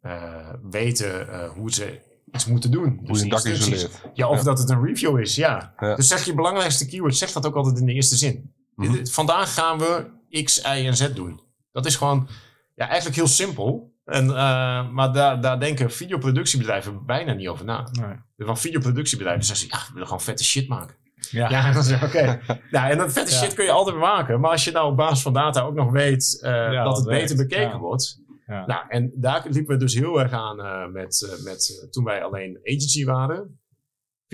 [0.00, 2.00] eh, weten eh, hoe ze
[2.32, 3.00] iets moeten doen.
[3.06, 4.00] Hoe je een dak isoleert.
[4.14, 4.42] Ja, of Ja.
[4.44, 5.74] dat het een review is, ja.
[5.78, 5.94] Ja.
[5.94, 8.54] Dus zeg je belangrijkste keyword, zeg dat ook altijd in de eerste zin.
[8.74, 9.06] Mhm.
[9.06, 10.10] Vandaag gaan we
[10.44, 11.40] X, Y en Z doen.
[11.74, 12.28] Dat is gewoon
[12.74, 13.92] ja, eigenlijk heel simpel.
[14.04, 17.88] En, eh, maar daar, daar denken videoproductiebedrijven bijna niet over na.
[17.92, 18.46] Nee.
[18.46, 20.96] Van videoproductiebedrijven zeggen ze, ja, we willen gewoon vette shit maken.
[21.30, 21.48] Ja.
[21.48, 21.68] Ja,
[22.06, 22.40] oké.
[22.70, 23.38] nou, en dat vette Ja.
[23.38, 24.40] shit kun je altijd maken.
[24.40, 27.06] Maar als je nou op basis van data ook nog weet eh, Ja, dat het
[27.06, 28.22] beter bekeken wordt.
[28.46, 28.66] Ja.
[28.66, 32.58] Nou, en daar liepen we dus heel erg aan eh, met, met toen wij alleen
[32.64, 33.58] agency waren.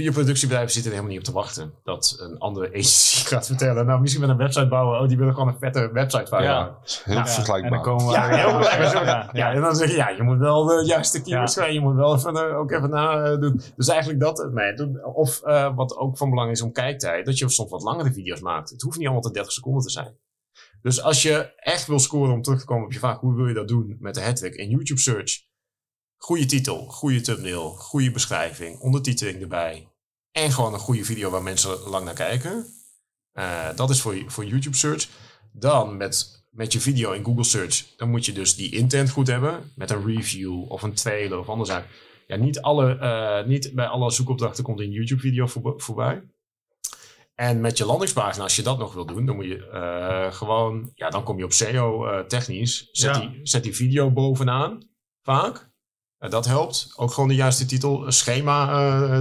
[0.01, 1.75] Videoproductiebedrijven zitten er helemaal niet op te wachten.
[1.83, 3.87] Dat een andere agency gaat vertellen.
[3.87, 5.01] Nou, misschien met een website bouwen.
[5.01, 6.61] Oh, die willen gewoon een vette website van Ja.
[6.61, 6.77] maken.
[7.05, 7.71] Heel Ja, vergelijkbaar.
[7.79, 8.13] En dan komen we...
[8.13, 8.93] Ja, heel ja, erg.
[8.93, 9.53] ja, Ja, ja.
[9.53, 11.75] en dan zeg je, ja, je moet wel de juiste keywords schrijven.
[11.75, 13.61] Je moet wel even, eh, ook even na eh, doen.
[13.77, 14.49] Dus eigenlijk dat.
[14.53, 15.05] Nee, doen.
[15.05, 17.27] of eh, wat ook van belang is om kijktijd.
[17.27, 18.71] Dat je soms wat langere video's maakt.
[18.71, 20.17] Het hoeft niet allemaal te 30 seconden te zijn.
[20.83, 23.47] Dus als je echt wil scoren om terug te komen op je vraag, hoe wil
[23.47, 25.49] je dat doen met de Hattrick in YouTube search?
[26.17, 29.89] Goede titel, goede thumbnail, goede beschrijving, ondertiteling erbij.
[30.33, 32.67] En gewoon een goede video waar mensen lang naar kijken.
[33.33, 35.09] Eh, dat is voor, voor YouTube search.
[35.53, 39.27] Dan met, met je video in Google search, dan moet je dus die intent goed
[39.27, 39.73] hebben.
[39.77, 41.87] Met een review of een trailer of andere zaak.
[42.27, 46.23] Ja, niet, alle, eh, niet bij alle zoekopdrachten komt een YouTube video voorb- voorbij.
[47.35, 50.91] En met je landingspagina, als je dat nog wil doen, dan moet je eh, gewoon,
[50.95, 52.89] ja, dan kom je op SEO technisch.
[52.93, 53.21] Zet, Ja.
[53.21, 54.89] die, zet die video bovenaan,
[55.23, 55.69] vaak.
[56.19, 56.93] Dat helpt.
[56.97, 58.69] Ook gewoon de juiste titel, een schema
[59.17, 59.19] eh,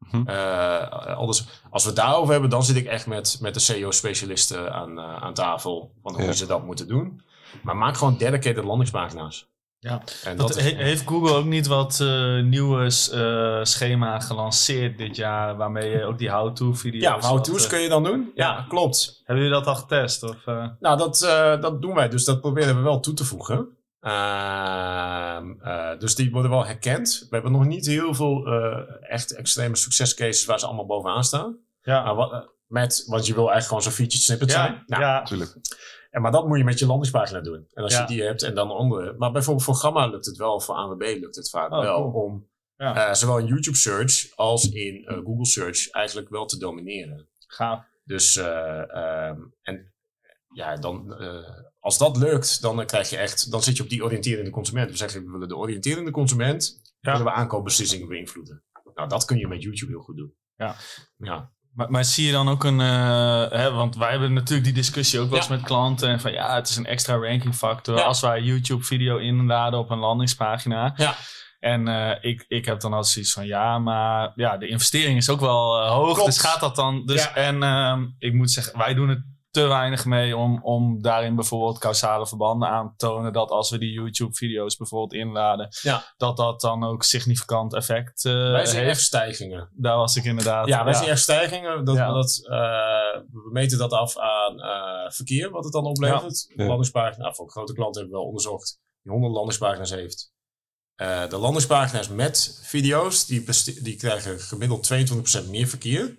[0.00, 0.28] Mhm.
[0.28, 4.72] Eh, anders, als we het daarover hebben, dan zit ik echt met, met de SEO-specialisten
[4.72, 5.92] aan, eh, aan tafel.
[6.02, 6.32] Van hoe Ja.
[6.32, 7.22] ze dat moeten doen.
[7.62, 9.48] Maar maak gewoon dedicated landingspagina's.
[9.78, 10.02] Ja.
[10.24, 14.98] En Dat dat is, he- heeft Google ook niet wat eh, nieuwe eh, schema gelanceerd
[14.98, 17.02] dit jaar, waarmee je ook die how-to-video's...
[17.22, 18.30] ja, how-to's kun je dan doen?
[18.34, 18.64] Ja, ja.
[18.68, 19.22] klopt.
[19.24, 20.22] Hebben jullie dat al getest?
[20.22, 20.66] Of, eh?
[20.80, 22.08] Nou, dat, eh, dat doen wij.
[22.08, 23.68] Dus dat proberen we wel toe te voegen.
[24.00, 27.18] Ehm, eh, dus die worden wel herkend.
[27.20, 31.58] We hebben nog niet heel veel eh, echt extreme succescases waar ze allemaal bovenaan staan.
[31.82, 32.14] ja.
[32.14, 34.72] Wat, eh, met, want je wil eigenlijk gewoon zo'n featured snippet zijn.
[34.72, 35.56] ja, Nou, ja, Natuurlijk.
[36.10, 37.66] En maar dat moet je met je landingspagina doen.
[37.72, 38.00] En als Ja.
[38.00, 39.14] je die hebt en dan andere.
[39.18, 42.22] Maar bijvoorbeeld voor Gamma lukt het wel, voor ANWB lukt het vaak Oh, wel cool.
[42.24, 43.08] om Ja.
[43.08, 47.28] eh, zowel in YouTube search als in Google search eigenlijk wel te domineren.
[47.46, 47.84] gaaf.
[48.04, 49.92] Dus eh, ehm, en
[50.54, 51.48] ja, dan eh,
[51.80, 54.90] als dat lukt, dan eh, krijg je echt, dan zit je op die oriënterende consument.
[54.90, 57.10] We zeggen, we willen de oriënterende consument, Ja.
[57.12, 58.62] willen we aankoopbeslissingen beïnvloeden.
[58.94, 60.32] Nou, dat kun je met YouTube heel goed doen.
[60.56, 60.74] Ja.
[61.16, 61.50] Ja.
[61.74, 65.20] Maar, maar zie je dan ook een, eh, hè, want wij hebben natuurlijk die discussie
[65.20, 65.54] ook wel eens Ja.
[65.54, 66.08] met klanten.
[66.08, 68.02] En van ja, het is een extra ranking factor Ja.
[68.02, 70.92] als wij YouTube video inladen op een landingspagina.
[70.96, 71.14] Ja.
[71.58, 75.28] En eh, ik, ik heb dan altijd zoiets van ja, maar ja, de investering is
[75.30, 76.12] ook wel hoog.
[76.14, 76.26] Klopt.
[76.28, 77.06] Dus gaat dat dan?
[77.06, 77.34] Dus, Ja.
[77.34, 81.78] En ehm, ik moet zeggen, wij doen het te weinig mee om, om daarin bijvoorbeeld
[81.78, 83.32] causale verbanden aan te tonen.
[83.32, 86.04] Dat als we die YouTube video's bijvoorbeeld inladen, Ja.
[86.16, 88.90] dat dat dan ook significant effect eh, Wij zien heeft.
[88.90, 89.70] echt stijgingen.
[89.74, 90.66] Daar was ik inderdaad.
[90.66, 91.84] Ja, wij zien echt stijgingen.
[91.84, 92.12] Dat, Ja.
[92.12, 96.52] dat, eh, we meten dat af aan eh, verkeer, wat het dan oplevert.
[96.56, 96.66] Ja.
[96.66, 100.32] Landingspagina, nou, voor grote klanten hebben we wel onderzocht, die 100 landingspagina's heeft.
[100.94, 103.44] Eh, de landingspagina's met video's, die,
[103.82, 106.18] die krijgen gemiddeld 22% meer verkeer.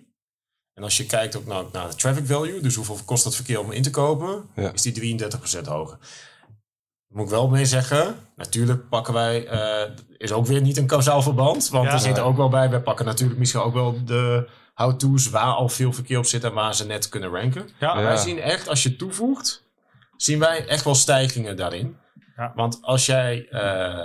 [0.74, 3.60] En als je kijkt ook naar, naar de traffic value, dus hoeveel kost dat verkeer
[3.60, 4.72] om in te kopen, Ja.
[4.72, 5.98] is die 33% hoger.
[7.08, 11.22] Moet ik wel mee zeggen, natuurlijk pakken wij, eh is ook weer niet een kausaal
[11.22, 11.92] verband, want Ja.
[11.92, 15.68] er zit ook wel bij, wij pakken natuurlijk misschien ook wel de how-to's waar al
[15.68, 17.68] veel verkeer op zit en waar ze net kunnen ranken.
[17.78, 17.94] Ja.
[17.94, 19.64] Maar wij zien echt, als je toevoegt,
[20.16, 21.96] zien wij echt wel stijgingen daarin.
[22.36, 22.52] Ja.
[22.54, 23.98] Want als jij eh,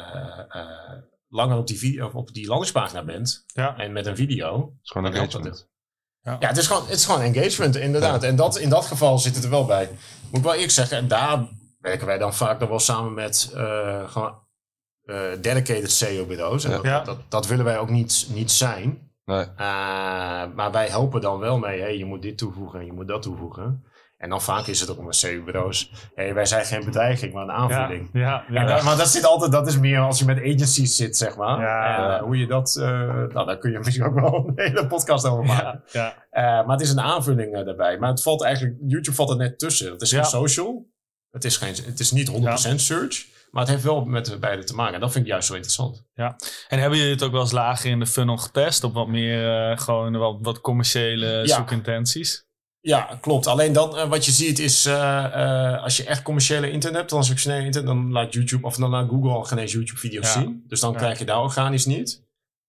[0.49, 0.91] eh,
[1.29, 3.77] langer op die, video, op die landingspagina bent Ja.
[3.77, 5.67] en met een video, Het is gewoon Dan helpt engagement.
[6.39, 8.23] Ja, het is gewoon, het is gewoon engagement, inderdaad.
[8.23, 9.89] En dat, in dat geval zit het er wel bij.
[10.29, 11.47] Moet ik wel eerlijk zeggen, en daar
[11.79, 14.33] werken wij dan vaak nog wel samen met eh, gewoon
[15.03, 16.63] eh, dedicated SEO-bureaus.
[16.63, 17.01] En dat, Ja.
[17.03, 19.11] dat, dat willen wij ook niet, niet zijn.
[19.25, 19.41] Nee.
[19.41, 19.47] Eh,
[20.55, 23.21] maar wij helpen dan wel mee, hey, je moet dit toevoegen en je moet dat
[23.21, 23.83] toevoegen.
[24.17, 27.51] En dan vaak is het ook met SEO-bureaus, hey, wij zijn geen bedreiging, maar een
[27.51, 28.09] aanvulling.
[28.13, 30.95] Ja, ja, Ja, dat- maar dat zit altijd, dat is meer als je met agencies
[30.95, 31.59] zit, zeg maar.
[31.59, 31.97] Ja.
[32.09, 32.87] En, eh, hoe je dat, eh,
[33.33, 35.83] nou, daar kun je misschien ook wel een hele podcast over maken.
[35.91, 36.59] ja, ja.
[36.59, 37.97] Eh, maar het is een aanvulling daarbij.
[37.97, 39.91] Maar het valt eigenlijk, YouTube valt er net tussen.
[39.91, 40.17] Het is Ja.
[40.21, 40.89] geen social.
[41.31, 43.25] Het is, geen, het is niet 100% search.
[43.51, 44.93] Maar het heeft wel met de beide te maken.
[44.93, 46.05] En dat vind ik juist zo interessant.
[46.67, 48.83] En hebben jullie het ook wel eens lager in de funnel getest?
[48.83, 51.55] Op wat meer gewoon wat, wat commerciële Ja.
[51.55, 52.46] zoekintenties?
[52.87, 53.47] Ja, klopt.
[53.47, 55.25] Alleen dan, eh, wat je ziet is, eh,
[55.73, 59.09] eh, als je echt commerciële internet hebt, transactionele internet, dan laat YouTube of dan laat
[59.09, 60.39] Google al geen eens YouTube-video's Ja.
[60.41, 60.63] zien.
[60.67, 60.97] Dus dan Ja.
[60.97, 62.21] krijg je daar organisch niet.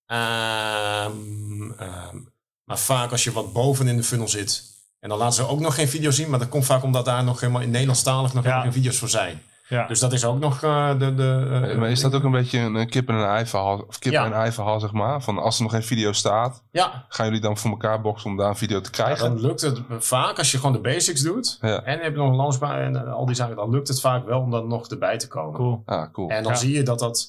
[0.07, 2.17] Ehm, ehm,
[2.65, 4.63] maar vaak als je wat boven in de funnel zit,
[5.01, 7.25] en dan laten ze ook nog geen video zien, maar dat komt vaak omdat daar
[7.25, 8.61] nog helemaal in Nederlandstalig nog Ja.
[8.61, 9.43] geen video's voor zijn.
[9.69, 9.87] Ja.
[9.87, 11.15] Dus dat is ook nog eh, de...
[11.15, 13.85] de eh, Maar is dat ook een beetje een, een kip en een ei verhaal,
[13.89, 14.25] of kip Ja.
[14.25, 15.23] en ei verhaal, zeg maar?
[15.23, 18.37] Van als er nog geen video staat, Ja, gaan jullie dan voor elkaar boksen om
[18.37, 19.29] daar een video te Ja, krijgen?
[19.29, 21.59] dan lukt het vaak als je gewoon de basics doet.
[21.61, 21.83] Ja.
[21.83, 23.57] En heb je nog een landsbaan en eh, al die zaken.
[23.57, 25.55] Dan lukt het vaak wel om dan nog erbij te komen.
[25.55, 25.83] Cool.
[25.85, 26.29] Ah, cool.
[26.31, 26.59] En dan Ja.
[26.59, 27.27] zie je dat dat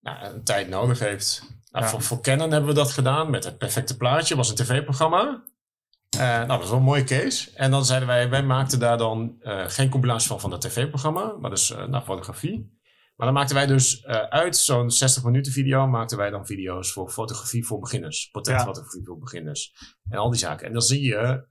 [0.00, 1.42] nou, een tijd nodig heeft.
[1.70, 1.90] Nou, Ja.
[1.90, 4.36] voor, voor Canon hebben we dat gedaan met het perfecte plaatje.
[4.36, 5.42] was een tv-programma.
[6.14, 7.50] Eh, nou, dat was wel een mooie case.
[7.54, 11.36] En dan zeiden wij, wij maakten daar dan eh, geen compilatie van van dat tv-programma.
[11.40, 12.82] Maar dus eh nou, fotografie.
[13.16, 17.10] Maar dan maakten wij dus uit zo'n 60 minuten video, maakten wij dan video's voor
[17.10, 18.28] fotografie voor beginners.
[18.32, 19.72] Portretfotografie voor beginners.
[20.08, 20.66] En al die zaken.
[20.66, 21.46] En dan zie je,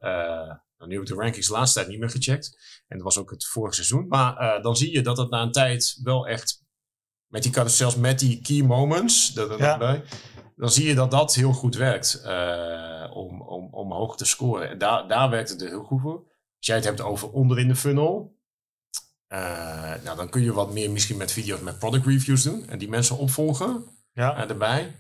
[0.78, 2.58] nou, nu heb ik de rankings de laatste tijd niet meer gecheckt.
[2.88, 4.08] En dat was ook het vorige seizoen.
[4.08, 6.64] Maar dan zie je dat het na een tijd wel echt,
[7.28, 10.02] met die carousels, met die key moments, dat, dat Ja.
[10.56, 12.22] dan zie je dat dat heel goed werkt
[13.14, 14.70] om, om, om hoog te scoren.
[14.70, 16.18] En daar, daar werkt het er heel goed voor.
[16.58, 18.38] Als jij het hebt over onderin de funnel,
[19.28, 22.78] eh, nou, dan kun je wat meer misschien met video's met product reviews doen en
[22.78, 24.36] die mensen opvolgen Ja.
[24.36, 24.96] eh, erbij.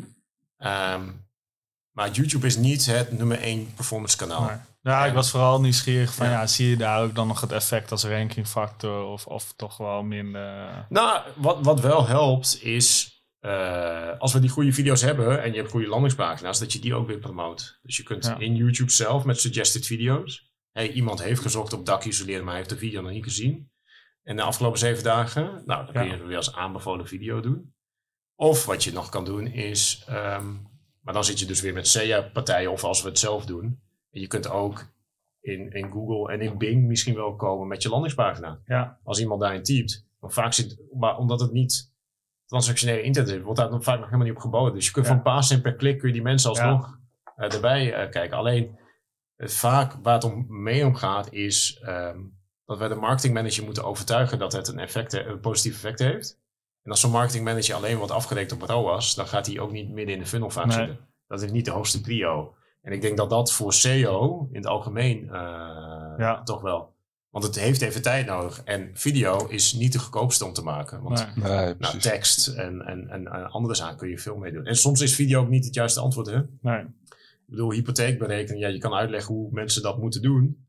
[0.58, 1.02] Ehm,
[1.92, 4.52] maar YouTube is niet het nummer 1 performance kanaal.
[4.82, 6.32] Ja, ik was vooral nieuwsgierig van Ja.
[6.32, 6.48] ja.
[6.48, 10.86] zie je daar ook dan nog het effect als rankingfactor of, of toch wel minder...
[10.90, 13.13] Nou, wat, wat wel helpt is,
[13.44, 16.96] eh, als we die goede video's hebben en je hebt goede landingspagina's, dat je die
[16.96, 17.80] ook weer promoot.
[17.82, 18.38] Dus je kunt Ja.
[18.38, 20.52] in YouTube zelf met suggested video's.
[20.72, 23.72] Hey, iemand heeft gezocht op dak isoleren, maar hij heeft de video nog niet gezien.
[24.24, 26.26] En de afgelopen zeven dagen, nou, dan kun je Ja.
[26.26, 27.74] weer als aanbevolen video doen.
[28.36, 30.54] Of wat je nog kan doen is, ehm,
[31.02, 33.66] maar dan zit je dus weer met SEA-partijen of als we het zelf doen.
[34.12, 34.92] En je kunt ook
[35.42, 39.42] in, in Google en in Bing misschien wel komen met je landingspagina Ja, als iemand
[39.42, 40.06] daarin typt.
[40.20, 41.92] Want vaak zit, maar omdat het niet
[42.46, 44.74] transactionele internet wordt daar nog vaak nog helemaal niet op geboden.
[44.74, 45.12] Dus je kunt Ja.
[45.12, 46.98] een paar cent per klik kun je die mensen alsnog
[47.36, 48.38] eh, erbij eh, kijken.
[48.38, 48.78] Alleen
[49.36, 52.20] het vaak waar het om mee om gaat is ehm,
[52.66, 56.42] dat wij de marketingmanager moeten overtuigen dat het een, effect, een positief effect heeft.
[56.84, 60.14] En als zo'n marketingmanager alleen wordt afgerekend op ROAS, dan gaat hij ook niet midden
[60.16, 60.76] in de funnel vaak Nee.
[60.78, 61.08] zitten.
[61.28, 62.56] Dat is niet de hoogste prio.
[62.82, 66.42] En ik denk dat dat voor SEO in het algemeen eh, Ja.
[66.44, 66.93] toch wel.
[67.34, 68.62] Want het heeft even tijd nodig.
[68.64, 71.02] En video is niet de goedkoopste om te maken.
[71.02, 71.46] Want nee.
[71.50, 72.02] Nee, nou, precies.
[72.04, 74.66] tekst en, en, en, en andere zaken kun je veel mee doen.
[74.66, 76.28] En soms is video ook niet het juiste antwoord.
[76.28, 76.40] Hè?
[76.62, 76.80] nee.
[76.80, 78.60] Ik bedoel, hypotheek berekenen.
[78.60, 80.66] Ja, je kan uitleggen hoe mensen dat moeten doen.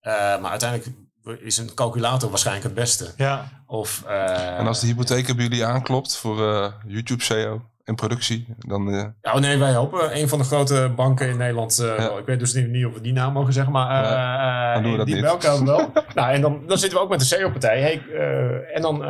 [0.00, 0.96] Eh, maar uiteindelijk
[1.40, 3.12] is een calculator waarschijnlijk het beste.
[3.16, 7.94] Ja, Of, eh, En als de hypotheek bij jullie aanklopt voor eh, YouTube SEO en
[7.94, 10.16] productie, dan eh, oh nee, wij helpen.
[10.18, 11.78] Een van de grote banken in Nederland.
[11.78, 12.18] eh, Ja.
[12.18, 14.90] Ik weet dus niet, niet of we die naam mogen zeggen, maar eh, dan doen
[14.92, 15.24] we dat die niet.
[15.24, 15.92] melken we wel.
[16.14, 17.80] nou, en dan, dan zitten we ook met de SEO-partij.
[17.80, 18.02] Hey,
[18.74, 19.04] en dan,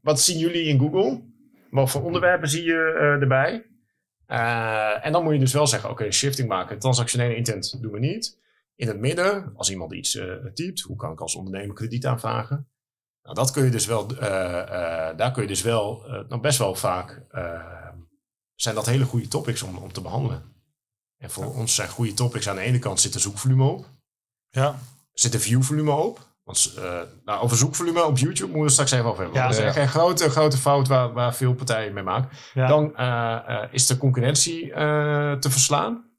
[0.00, 1.22] wat zien jullie in Google?
[1.70, 3.66] Wat voor onderwerpen zie je erbij?
[5.02, 6.78] En dan moet je dus wel zeggen, oké, shifting maken.
[6.78, 8.40] Transactionele intent doen we niet.
[8.76, 10.20] In het midden, als iemand iets
[10.54, 12.68] typt, hoe kan ik als ondernemer krediet aanvragen?
[13.22, 14.06] Nou, dat kun je dus wel,
[15.16, 17.22] daar kun je dus wel, nog best wel vaak,
[18.54, 20.42] zijn dat hele goede topics om, om te behandelen.
[21.18, 23.86] En voor ons zijn goede topics aan de ene kant zit er zoekvolume op,
[24.50, 24.78] ja,
[25.12, 26.30] zit er viewvolume op.
[26.44, 29.40] Want eh, nou, over zoekvolume op YouTube moeten we straks even over hebben.
[29.40, 29.48] Ja.
[29.48, 32.28] dat is echt een grote, grote fout waar, waar veel partijen mee maken.
[32.54, 32.66] ja.
[32.66, 34.68] Dan eh, eh, is de concurrentie
[35.38, 36.10] te verslaan.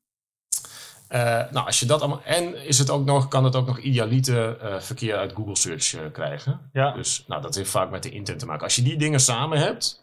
[1.52, 2.24] Nou, als je dat allemaal.
[2.24, 6.70] En is het ook nog, kan het ook nog idealite verkeer uit Google Search krijgen.
[6.74, 6.92] ja.
[6.92, 8.64] Dus nou, dat heeft vaak met de intent te maken.
[8.64, 10.03] Als je die dingen samen hebt,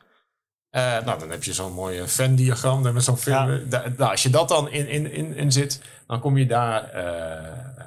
[0.71, 3.51] eh, nou, dan heb je zo'n mooie Venn-diagram met zo'n film.
[3.51, 3.59] Ja.
[3.69, 6.85] Da- nou, als je dat dan in, in, in, in zit, dan kom je daar.
[6.85, 7.87] eh, eh,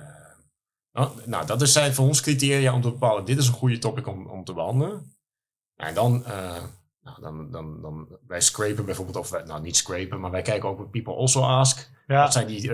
[0.91, 3.25] nou, nou, dat is zijn voor ons criteria om te bepalen.
[3.25, 5.15] Dit is een goede topic om, om te behandelen.
[5.75, 6.23] En dan,
[7.01, 10.69] nou, dan, dan, dan, wij scrapen bijvoorbeeld, of wij, nou niet scrapen, maar wij kijken
[10.69, 11.89] ook wat people also ask.
[12.07, 12.21] ja.
[12.23, 12.71] Wat zijn die,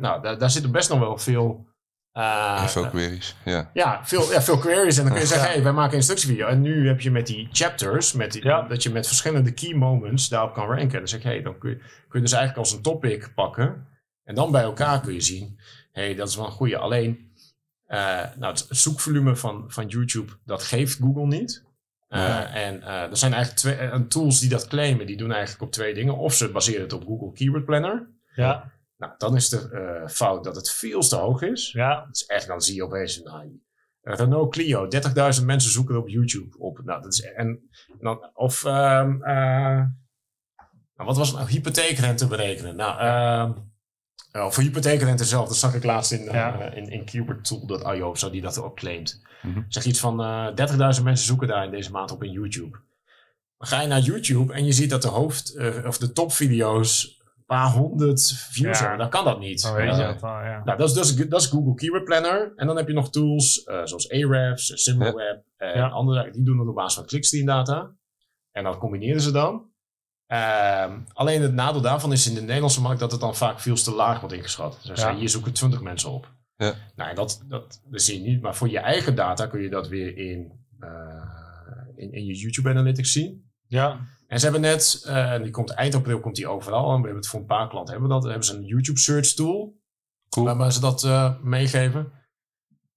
[0.00, 1.66] nou, daar, daar zitten best nog wel veel.
[2.14, 3.36] Eh, info-queries.
[3.44, 3.70] Ja.
[3.72, 4.96] ja, veel, ja, veel queries.
[4.98, 5.54] En dan kun je zeggen, Ja.
[5.54, 6.46] hey, wij maken een instructievideo.
[6.46, 8.62] En nu heb je met die chapters, met die, Ja.
[8.62, 10.98] dat je met verschillende key moments daarop kan ranken.
[10.98, 13.86] Dan zeg je, hey, dan kun je, kun je dus eigenlijk als een topic pakken.
[14.24, 15.58] En dan bij elkaar kun je zien,
[15.92, 16.78] hey, dat is wel een goede.
[16.78, 17.32] Alleen,
[17.86, 17.98] eh,
[18.36, 21.64] nou, het zoekvolume van, van YouTube, dat geeft Google niet.
[22.08, 22.54] Eh.
[22.66, 25.06] En eh, er zijn eigenlijk twee tools die dat claimen.
[25.06, 26.16] Die doen eigenlijk op twee dingen.
[26.16, 28.06] Of ze baseren het op Google Keyword Planner.
[28.34, 28.72] ja,
[29.04, 31.72] Nou, dan is de eh, fout dat het veel te hoog is.
[31.72, 33.60] ja, Dat is echt, dan zie je opeens, nou,
[34.02, 34.88] Renault Clio,
[35.38, 36.80] 30.000 mensen zoeken op YouTube op.
[36.84, 37.46] Nou, dat is, en,
[37.88, 39.84] en dan, of, ehm, eh,
[40.96, 42.76] nou, wat was het nou, hypotheekrente berekenen?
[42.76, 43.52] Nou, ehm
[44.36, 46.70] uh, voor hypotheekrente zelf, dat zag ik laatst in, eh, Ja.
[46.72, 47.04] in, in
[48.08, 49.22] of zo, die dat ook claimt.
[49.42, 49.62] Mhm.
[49.68, 52.78] Zeg iets van eh 30.000 mensen zoeken daar in deze maand op in YouTube.
[53.58, 57.22] Dan ga je naar YouTube en je ziet dat de hoofd, eh, of de topvideo's
[57.46, 58.80] paar honderd views Ja.
[58.80, 58.98] hebben.
[58.98, 59.62] Dan kan dat niet.
[59.62, 60.02] dan weet weet je.
[60.02, 60.62] je dat ja.
[60.64, 62.52] Nou, dat is, dat, is, dat is Google Keyword Planner.
[62.56, 65.88] En dan heb je nog tools eh, zoals Ahrefs, Similarweb en Ja.
[65.88, 66.30] andere.
[66.30, 67.90] Die doen dat op basis van clickstream data.
[68.52, 69.72] En dan combineren ze dan.
[70.26, 73.74] Ehm, alleen het nadeel daarvan is in de Nederlandse markt dat het dan vaak veel
[73.74, 74.78] te laag wordt ingeschat.
[74.86, 75.14] Dus Ja.
[75.14, 76.32] hier zoeken 20 mensen op.
[76.56, 76.74] Ja.
[76.96, 78.40] Nou, en dat, dat, dat zie je niet.
[78.42, 80.88] Maar voor je eigen data kun je dat weer in, eh,
[81.96, 83.50] in, in je YouTube Analytics zien.
[83.66, 84.00] Ja,
[84.34, 86.84] En ze hebben net, eh, en die komt eind april komt die overal.
[86.84, 88.22] En we hebben het voor een paar klanten hebben we dat.
[88.22, 89.80] Dan hebben ze een YouTube search tool.
[90.28, 90.46] Cool.
[90.46, 92.12] Waarbij ze dat eh, meegeven.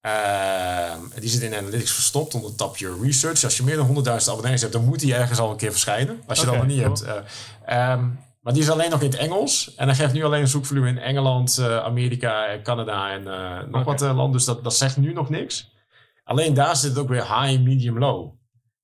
[0.02, 3.44] Ehm, die zit in Analytics verstopt onder het tapje Research.
[3.44, 6.22] Als je meer dan 100.000 abonnees hebt, dan moet die ergens al een keer verschijnen.
[6.28, 6.96] Als je dat nog niet cool.
[6.96, 7.26] hebt.
[7.66, 8.10] Eh, ehm,
[8.48, 9.76] maar die is alleen nog in het Engels.
[9.76, 13.68] En hij geeft nu alleen een zoekvolume in Engeland, eh, Amerika, en Canada en eh,
[13.68, 14.32] nog wat eh, landen.
[14.32, 15.72] Dus dat, dat zegt nu nog niks.
[16.24, 18.37] Alleen daar zit het ook weer high, medium, low.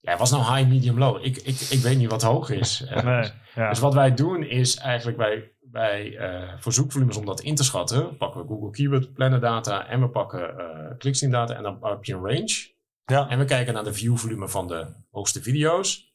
[0.03, 1.25] Ja, was nou high, medium, low?
[1.25, 2.83] Ik, ik, ik weet niet wat hoog is.
[2.89, 3.69] Eh, Nee, ja.
[3.69, 7.63] dus wat wij doen is eigenlijk bij, bij eh, voor zoekvolumes om dat in te
[7.63, 11.77] schatten, pakken we Google Keyword Planner data en we pakken eh clickstream data en dan
[11.81, 12.71] heb je een range.
[13.05, 13.29] Ja.
[13.29, 16.13] En we kijken naar de viewvolume van de hoogste video's.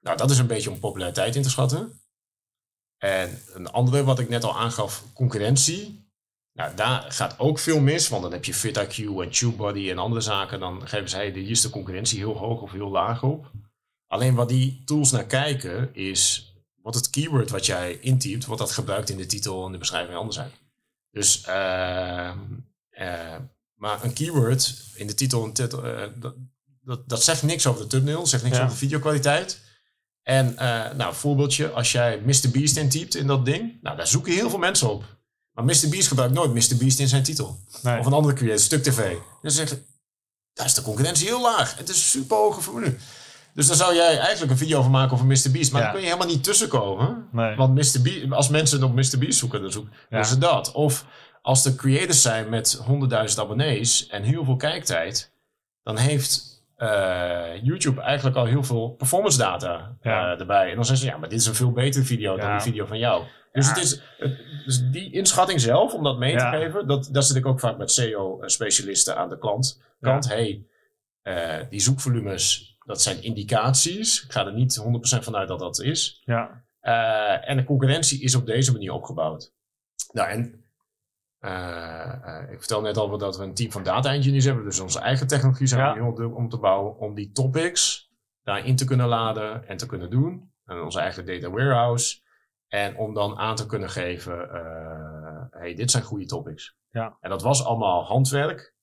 [0.00, 2.00] Nou, dat is een beetje om populariteit in te schatten.
[2.98, 6.01] En een andere wat ik net al aangaf, concurrentie.
[6.52, 10.20] Nou, daar gaat ook veel mis, want dan heb je FitIQ en TubeBuddy en andere
[10.20, 10.60] zaken.
[10.60, 13.50] Dan geven is de concurrentie heel hoog of heel laag op.
[14.06, 18.72] Alleen wat die tools naar kijken is, wat het keyword wat jij intypt, wordt dat
[18.72, 20.50] gebruikt in de titel en de beschrijving anders zijn.
[21.10, 22.38] Dus, ehm,
[22.90, 23.36] eh,
[23.74, 26.34] maar een keyword in de titel en titel, eh, dat,
[26.82, 28.62] dat, dat zegt niks over de thumbnail, zegt niks Ja.
[28.62, 29.60] over de videokwaliteit.
[30.22, 32.50] En eh nou, voorbeeldje, als jij Mr.
[32.52, 35.04] Beast intypt in dat ding, nou, daar zoeken heel veel mensen op.
[35.52, 35.88] Maar Mr.
[35.90, 36.76] Beast gebruikt nooit Mr.
[36.76, 37.58] Beast in zijn titel.
[37.82, 37.98] Nee.
[37.98, 39.16] Of een andere creator, Stuk TV.
[39.42, 39.84] Dan zeggen
[40.54, 41.76] daar is de concurrentie heel laag.
[41.76, 42.94] Het is super hoge formule.
[43.54, 45.50] Dus dan zou jij eigenlijk een video over maken over Mr.
[45.52, 45.72] Beast.
[45.72, 45.86] Maar Ja.
[45.86, 47.28] dan kun je helemaal niet tussenkomen.
[47.32, 47.56] Nee.
[47.56, 48.02] Want Mr.
[48.02, 49.18] Beast, als mensen op Mr.
[49.18, 50.22] Beast zoeken, dan zoeken Ja.
[50.22, 50.72] ze dat.
[50.72, 51.04] Of
[51.42, 55.32] als er creators zijn met 100.000 abonnees en heel veel kijktijd,
[55.82, 60.68] dan heeft eh, YouTube eigenlijk al heel veel performance data eh, erbij.
[60.70, 62.86] En dan zeggen ze, ja, maar dit is een veel betere video dan die video
[62.86, 63.24] van jou.
[63.52, 64.02] Dus, het is,
[64.64, 67.78] dus die inschatting zelf, om dat mee te geven, dat, dat zit ik ook vaak
[67.78, 69.82] met SEO-specialisten aan de klant.
[70.00, 70.66] Kant, hey,
[71.22, 74.24] eh, die zoekvolumes, dat zijn indicaties.
[74.24, 76.22] Ik ga er niet 100% vanuit dat dat is.
[76.24, 76.64] Ja.
[76.80, 79.52] Eh, en de concurrentie is op deze manier opgebouwd.
[80.12, 80.62] Nou, en
[81.38, 84.64] eh, eh, ik vertel net al dat we een team van data engineers hebben.
[84.64, 86.12] Dus onze eigen technologie zijn Ja.
[86.12, 86.98] we om te bouwen.
[86.98, 88.10] Om die topics
[88.42, 90.52] daarin te kunnen laden en te kunnen doen.
[90.66, 92.20] En onze eigen data warehouse.
[92.72, 96.74] En om dan aan te kunnen geven, eh, hey, dit zijn goede topics.
[96.90, 97.16] Ja.
[97.20, 98.74] En dat was allemaal handwerk.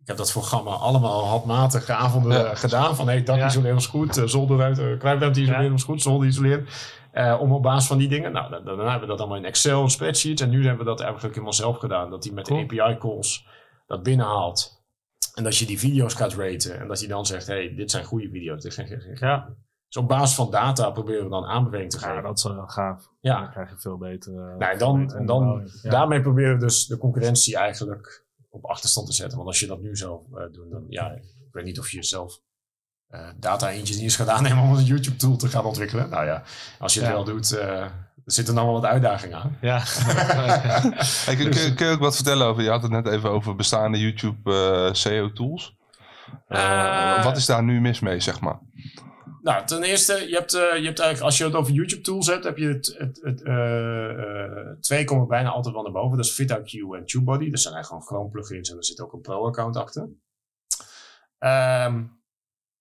[0.00, 2.44] Ik heb dat voor Gamma allemaal handmatige avonden Ja.
[2.44, 2.96] eh, gedaan.
[2.96, 3.46] Van hey, dak Ja.
[3.46, 5.72] isoleren is goed, uh, zolderruimte, kruipruimte isoleren Ja.
[5.74, 6.66] is goed, zolder isoleren.
[7.12, 9.44] Eh, om op basis van die dingen, nou, dan, dan hebben we dat allemaal in
[9.44, 10.40] Excel, een spreadsheet.
[10.40, 12.10] En nu hebben we dat eigenlijk helemaal zelf gedaan.
[12.10, 12.66] Dat hij met Cool.
[12.66, 13.46] de API calls
[13.86, 14.82] dat binnenhaalt.
[15.34, 16.78] En dat je die video's gaat raten.
[16.80, 18.62] En dat hij dan zegt, hey, dit zijn goede video's.
[18.62, 19.48] Dit zijn geen, geen- Ja.
[19.88, 22.22] Dus op basis van data proberen we dan aanbeveling te ja, geven.
[22.22, 23.08] dat is wel gaaf.
[23.20, 23.40] Ja.
[23.40, 24.32] Dan krijg je veel beter.
[24.32, 25.70] eh, Nou, en dan, en dan.
[25.82, 25.90] Ja.
[25.90, 29.36] daarmee proberen we dus de concurrentie eigenlijk op achterstand te zetten.
[29.36, 32.02] Want als je dat nu zou eh, doen, dan ja, ik weet niet of je
[32.02, 32.40] zelf
[33.08, 36.08] eh, data engineers gaat aannemen om een YouTube tool te gaan ontwikkelen.
[36.10, 36.42] Nou ja,
[36.78, 37.14] als je het Ja.
[37.14, 37.80] wel doet, eh,
[38.24, 39.58] er zitten dan wel wat uitdagingen aan.
[39.60, 39.82] Ja.
[41.26, 43.54] Hey, kun, kun- kun je ook wat vertellen over, je had het net even over
[43.56, 45.76] bestaande YouTube eh, SEO tools.
[46.48, 48.58] Eh, Eh, wat is daar nu mis mee, zeg maar?
[49.48, 52.26] Nou, ten eerste, je hebt, eh, je hebt eigenlijk, als je het over YouTube tools
[52.26, 56.16] hebt, heb je het, het, het, eh, twee komen bijna altijd wel naar boven.
[56.16, 57.50] Dat is FitIQ en TubeBuddy.
[57.50, 60.08] Dat zijn eigenlijk gewoon Chrome plugins en er zit ook een pro-account achter.
[61.38, 62.02] Ehm,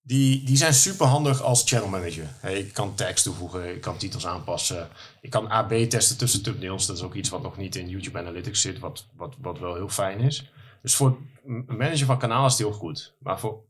[0.01, 2.27] die, die zijn super handig als channel manager.
[2.43, 4.87] Ik kan tags toevoegen, ik kan titels aanpassen.
[5.21, 6.85] Ik kan AB testen tussen thumbnails.
[6.85, 9.75] Dat is ook iets wat nog niet in YouTube Analytics zit, wat, wat, wat wel
[9.75, 10.51] heel fijn is.
[10.81, 13.15] Dus voor het managen van kanalen is het heel goed.
[13.19, 13.65] Maar voor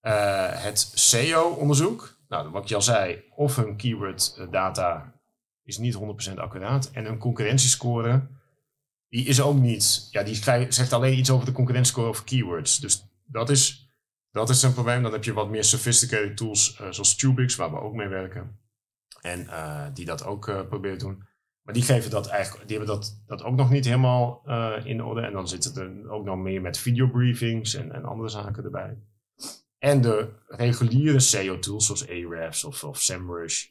[0.00, 5.12] het SEO-onderzoek, nou, wat je al zei, of hun keyword eh, data
[5.62, 5.98] is niet
[6.30, 6.90] 100% accuraat.
[6.90, 8.28] En hun concurrentiescore,
[9.08, 10.34] die is ook niet, ja, die
[10.72, 12.78] zegt alleen iets over de concurrentiescore over keywords.
[12.78, 13.92] Dus dat is,
[14.30, 15.02] dat is een probleem.
[15.02, 18.58] Dan heb je wat meer sophisticated tools, eh, zoals Tubix, waar we ook mee werken.
[19.20, 21.32] En eh, die dat ook proberen te doen.
[21.62, 24.42] Maar die geven dat eigenlijk, die hebben dat, dat ook nog niet helemaal
[24.84, 25.20] in orde.
[25.20, 28.96] En dan zit er ook nog meer met videobriefings en, en andere zaken erbij.
[29.84, 33.66] En de reguliere SEO-tools zoals Ahrefs of, of SEMrush,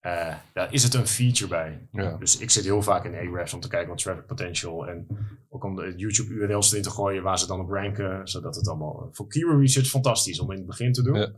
[0.00, 1.88] eh, daar is het een feature bij.
[1.92, 2.16] Ja.
[2.16, 5.06] Dus ik zit heel vaak in Ahrefs om te kijken wat traffic potential en
[5.48, 8.68] ook om de YouTube URL's erin te gooien waar ze dan op ranken, zodat het
[8.68, 11.18] allemaal voor keyword research fantastisch om in het begin te doen.
[11.18, 11.32] Ja.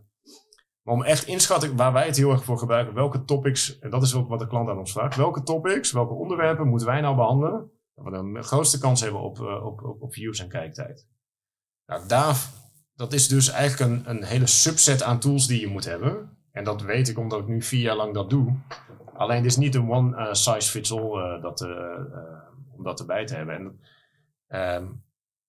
[0.83, 4.03] Maar om echt inschatting, waar wij het heel erg voor gebruiken, welke topics, en dat
[4.03, 7.17] is ook wat de klant aan ons vraagt, welke topics, welke onderwerpen moeten wij nou
[7.17, 11.07] behandelen, dat we de grootste kans hebben op, eh, op, op, op views en kijktijd.
[11.87, 12.65] Nou, daar,
[12.97, 16.37] dat is dus eigenlijk een, een hele subset aan tools die je moet hebben.
[16.53, 18.55] En dat weet ik omdat ik nu vier jaar lang dat doe.
[19.17, 21.77] Alleen het is niet een one eh, size fits all eh, dat, eh, eh,
[22.77, 23.55] om dat erbij te hebben.
[23.55, 23.81] En,
[24.49, 24.85] ehm,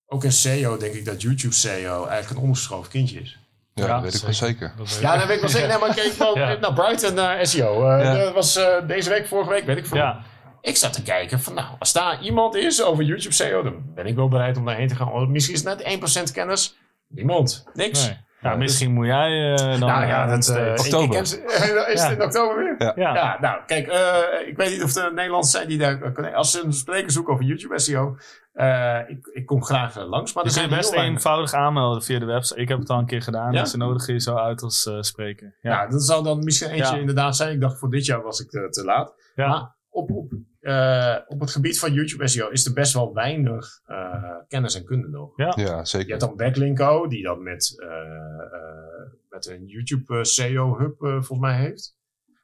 [0.06, 3.40] ook in SEO denk ik dat YouTube SEO eigenlijk een ondergeschoven kindje is.
[3.74, 4.74] Ja, Ja, dat weet ik wel zeker.
[5.02, 5.68] Ja, dat weet ik wel zeker.
[5.68, 6.54] Nee, maar kijk wel Ja.
[6.60, 7.90] naar Brighton uh, SEO.
[7.90, 8.14] Eh, Ja.
[8.16, 9.98] Dat was eh, deze week, vorige week, weet ik veel.
[9.98, 10.24] Ja.
[10.62, 14.06] ik zat te kijken van, nou, als daar iemand is over YouTube SEO, dan ben
[14.06, 15.32] ik wel bereid om daarheen te gaan.
[15.32, 16.78] Misschien is het net 1% kennis.
[17.08, 17.66] Niemand.
[17.74, 18.08] Niks.
[18.08, 18.26] Nee.
[18.42, 19.80] Ja, misschien moet jij eh, dan...
[19.80, 21.18] Nou ja, eh, dat, ik- Oktober.
[21.18, 21.22] Ik,
[21.94, 22.76] is het in oktober weer?
[22.78, 22.94] Ja.
[22.96, 23.16] ja.
[23.16, 26.34] Ja, nou, kijk, eh, ik weet niet of er Nederlanders zijn die daar.
[26.36, 28.18] Als ze een spreker zoeken over YouTube SEO,
[28.54, 30.34] eh, ik, ik kom graag langs.
[30.34, 32.60] Maar Je kunt je best eenvoudig aanmelden via de website.
[32.62, 33.52] Ik heb het al een keer gedaan.
[33.54, 33.60] Ja?
[33.60, 35.58] En ze nodigen je zo uit als spreker.
[35.62, 35.72] Ja.
[35.72, 37.00] Ja, dat zou dan misschien eentje Ja.
[37.00, 37.54] inderdaad zijn.
[37.54, 39.14] Ik dacht voor dit jaar was ik te, te laat.
[39.36, 39.48] Ja.
[39.48, 40.32] Maar op, op,
[40.68, 44.86] eh, op het gebied van YouTube SEO is er best wel weinig eh, kennis en
[44.86, 45.34] kunde nog.
[45.38, 46.08] Ja, Je zeker.
[46.10, 51.40] hebt dan Backlinko, die dat met, eh, eh, met een YouTube SEO hub eh, volgens
[51.40, 51.96] mij heeft.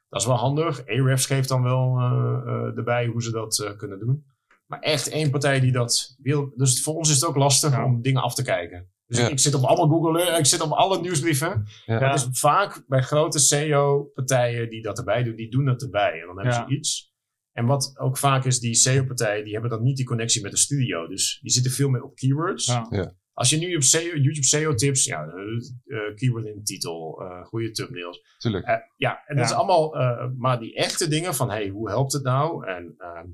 [0.08, 0.86] Dat is wel handig.
[0.86, 4.24] Ahrefs geeft dan wel eh, eh, erbij hoe ze dat eh, kunnen doen.
[4.66, 6.52] Maar echt één partij die dat wil.
[6.56, 7.84] Dus voor ons is het ook lastig Ja.
[7.84, 8.88] om dingen af te kijken.
[9.06, 9.28] Dus Ja.
[9.28, 11.64] ik zit op allemaal Google, ik zit op alle nieuwsbrieven.
[11.86, 12.00] Ja.
[12.00, 16.20] Maar het is vaak bij grote SEO-partijen die dat erbij doen, die doen dat erbij.
[16.20, 16.66] En dan hebben Ja.
[16.68, 17.12] ze iets.
[17.54, 20.56] En wat ook vaak is, die SEO-partijen, die hebben dan niet die connectie met de
[20.56, 21.06] studio.
[21.06, 22.66] Dus die zitten veel meer op keywords.
[22.66, 23.14] Ja.
[23.32, 27.70] Als je nu op SEO, YouTube SEO-tips, ja, eh, keyword in de titel, eh, goede
[27.70, 28.36] thumbnails.
[28.38, 28.66] Tuurlijk.
[28.66, 29.50] Eh, ja, en dat Ja.
[29.50, 32.66] is allemaal, eh, maar die echte dingen van, hey, hoe helpt het nou?
[32.66, 33.26] En ehm,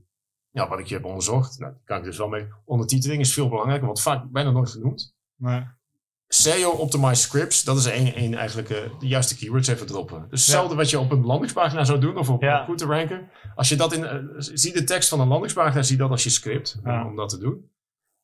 [0.51, 2.47] ja, wat ik je heb onderzocht, nou, daar kan ik dus wel mee.
[2.65, 5.15] Ondertiteling is veel belangrijker, wordt vaak bijna nooit genoemd.
[5.37, 5.63] Nee.
[6.35, 10.27] SEO Optimized Scripts, dat is één, één eigenlijk eh, de juiste keywords even droppen.
[10.31, 12.59] Dus hetzelfde wat je op een landingspagina zou doen of op Ja.
[12.61, 13.31] een goed te ranken.
[13.55, 16.31] Als je dat in, eh, zie de tekst van een landingspagina, zie dat als je
[16.31, 17.07] script om- Ja.
[17.07, 17.71] om dat te doen.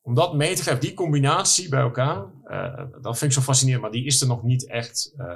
[0.02, 3.82] Om dat mee te geven, die combinatie bij elkaar, eh, dat vind ik zo fascinerend,
[3.82, 5.26] maar die is er nog niet echt eh,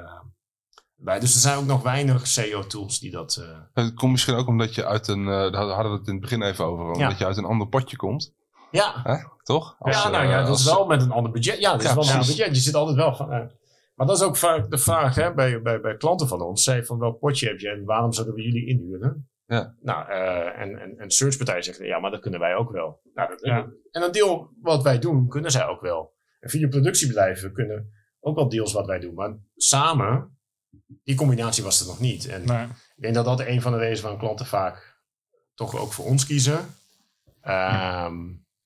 [0.95, 1.19] bij.
[1.19, 3.35] Dus er zijn ook nog weinig SEO-tools die dat.
[3.35, 6.13] eh, Het komt misschien ook omdat je uit een, eh, daar hadden we het in
[6.13, 8.33] het begin even over, omdat je uit een ander potje komt,
[8.71, 9.03] ja,
[9.43, 9.75] toch?
[9.79, 11.59] Als, ja, nou eh, ja, dat als- is wel met een ander budget.
[11.59, 12.55] Ja, dat is wel een ander budget.
[12.55, 13.31] Je zit altijd wel van.
[13.31, 13.39] eh,
[13.95, 16.63] maar dat is ook vaak de vraag hè, bij, bij, bij klanten van ons.
[16.63, 19.29] Zeg van welk potje heb je en waarom zouden we jullie inhuren?
[19.45, 19.75] Ja.
[19.81, 23.01] Nou, eh, en, en, en searchpartijen zeggen ja, maar dat kunnen wij ook wel.
[23.13, 23.67] Nou, dat, Ja.
[23.91, 26.13] En een deel wat wij doen, kunnen zij ook wel.
[26.39, 29.13] En videoproductiebedrijven kunnen ook wel deels wat wij doen.
[29.13, 30.37] Maar samen,
[31.03, 32.27] die combinatie was er nog niet.
[32.27, 32.63] En Nee.
[32.95, 34.99] ik denk dat dat een van de redenen waarom klanten vaak
[35.53, 36.59] toch ook voor ons kiezen.
[37.41, 38.15] Ehm,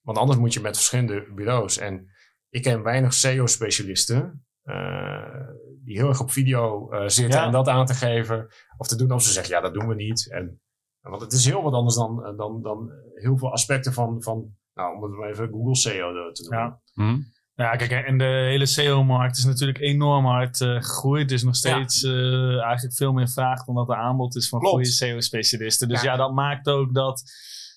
[0.05, 1.77] Want anders moet je met verschillende bureaus.
[1.77, 2.07] En
[2.49, 5.47] ik ken weinig SEO-specialisten eh,
[5.83, 7.45] die heel erg op video eh, zitten Ja.
[7.45, 8.47] en dat aan te geven
[8.77, 9.11] of te doen.
[9.11, 10.31] Of ze zeggen, ja, dat doen we niet.
[10.31, 10.61] En,
[11.01, 14.55] want het is heel wat anders dan, eh, dan, dan heel veel aspecten van, van
[14.73, 16.59] nou, om het maar even Google SEO te noemen.
[16.59, 16.81] Ja.
[16.93, 17.19] Hm?
[17.57, 21.21] Ja, kijk, en de hele SEO-markt is natuurlijk enorm hard eh, gegroeid.
[21.21, 24.59] Het is nog steeds eh, eigenlijk veel meer vraag dan dat er aanbod is van
[24.59, 24.75] Klopt.
[24.75, 25.87] goede SEO-specialisten.
[25.87, 26.11] Dus Ja.
[26.11, 26.17] ja.
[26.17, 27.23] dat maakt ook dat,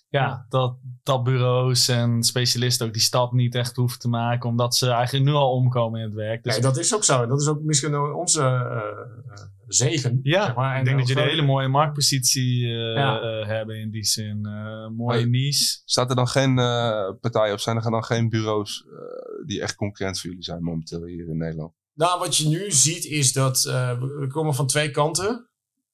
[0.09, 0.46] ja, Ja.
[0.48, 4.90] Dat, dat bureaus en specialisten ook die stap niet echt hoeven te maken, omdat ze
[4.90, 6.42] eigenlijk nu al omkomen in het werk.
[6.42, 7.26] Dus Nee, dat is ook zo.
[7.26, 10.20] Dat is ook misschien onze eh, eh, zegen.
[10.22, 10.72] ja, zeg maar.
[10.74, 13.20] En ik denk dat jullie een hele mooie marktpositie eh, Ja.
[13.20, 14.44] eh, hebben in die zin.
[14.46, 15.24] Eh, mooie Hey.
[15.28, 15.80] niche.
[15.84, 19.74] Staat er dan geen eh partij of zijn er dan geen bureaus eh, die echt
[19.76, 21.72] concurrent voor jullie zijn momenteel hier in Nederland?
[21.94, 25.48] Nou, wat je nu ziet is dat eh, we komen van twee kanten.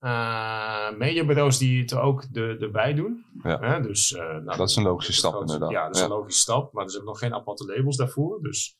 [0.04, 3.24] Eh mediabureaus die het ook de, erbij doen.
[3.42, 3.58] Ja.
[3.60, 5.78] Hè, dus, eh, nou, Dat is een logische stap grootste- inderdaad.
[5.78, 6.06] Ja, dat is Ja.
[6.06, 6.72] een logische stap.
[6.72, 8.42] Maar er zijn nog geen aparte labels daarvoor.
[8.42, 8.78] Dus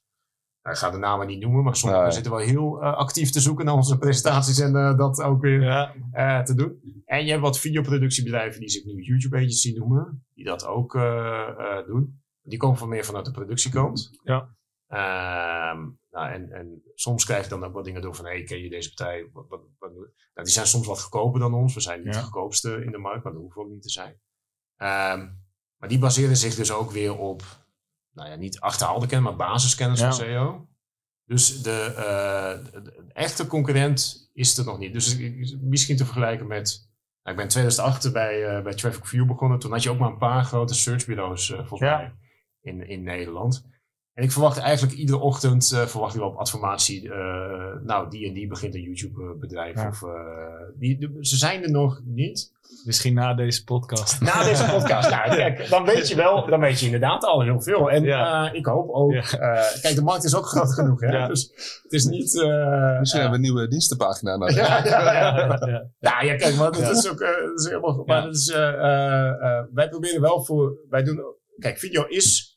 [0.63, 1.65] nou, ik ga de namen niet noemen.
[1.65, 2.13] Maar sommigen Nee.
[2.13, 4.59] zitten wel heel eh, actief te zoeken naar onze presentaties.
[4.61, 7.03] En eh, dat ook weer Ja, eh, te doen.
[7.05, 10.25] En je hebt wat videoproductiebedrijven die zich nu YouTube agency noemen.
[10.35, 12.23] Die dat ook eh, eh, doen.
[12.43, 14.11] Die komen van meer vanuit de productiekant.
[14.23, 14.49] Ja.
[14.89, 18.63] Ehm, nou, en, en soms krijg je dan ook wat dingen door van, hey, ken
[18.63, 19.29] je deze partij?
[19.33, 21.75] Wat, wat, wat, nou, die zijn soms wat goedkoper dan ons.
[21.75, 22.19] We zijn niet Ja.
[22.21, 24.21] de goedkoopste in de markt, maar dat hoeven we ook niet te zijn.
[24.77, 25.29] Ehm,
[25.77, 27.43] maar die baseren zich dus ook weer op,
[28.13, 30.05] nou ja, niet achterhaalde kennis, maar basiskennis Ja.
[30.13, 30.69] van SEO.
[31.25, 34.93] Dus de, eh, de- de echte concurrent is er nog niet.
[34.93, 35.19] Dus
[35.61, 36.93] misschien te vergelijken met.
[37.23, 39.59] nou, ik ben in 2008 bij, eh, bij Traffic View begonnen.
[39.59, 41.97] Toen had je ook maar een paar grote searchbureaus eh, volgens Ja.
[41.97, 42.15] mij
[42.61, 43.67] in, in Nederland.
[44.15, 47.03] En ik verwacht eigenlijk iedere ochtend uh, verwacht ik wel op adformatie.
[47.05, 47.13] Uh,
[47.85, 49.75] nou, die en die begint een YouTube bedrijf.
[49.75, 49.89] Ja.
[49.89, 50.11] Of, uh,
[50.79, 52.53] die, ze zijn er nog niet.
[52.85, 54.21] misschien na deze podcast.
[54.21, 55.11] Na deze podcast.
[55.11, 57.91] nou, kijk, dan weet je wel, dan weet je inderdaad al heel veel.
[57.91, 58.49] En Ja.
[58.49, 59.13] uh, ik hoop ook.
[59.13, 59.21] Ja.
[59.21, 61.01] Uh, kijk, de markt is ook groot genoeg.
[61.01, 61.07] Hè?
[61.17, 61.27] Ja.
[61.29, 61.51] Dus
[61.83, 62.35] het is niet.
[62.35, 64.57] Uh, Misschien hebben we een nieuwe dienstenpagina nodig.
[64.57, 65.13] ja, ja, ja.
[65.13, 65.87] ja, ja.
[66.01, 68.03] Nou ja, kijk, maar dat is ook uh, dat is helemaal.
[68.07, 70.77] Maar dat is, uh, uh, wij proberen wel voor.
[70.91, 71.21] Wij doen.
[71.59, 72.54] Kijk, video is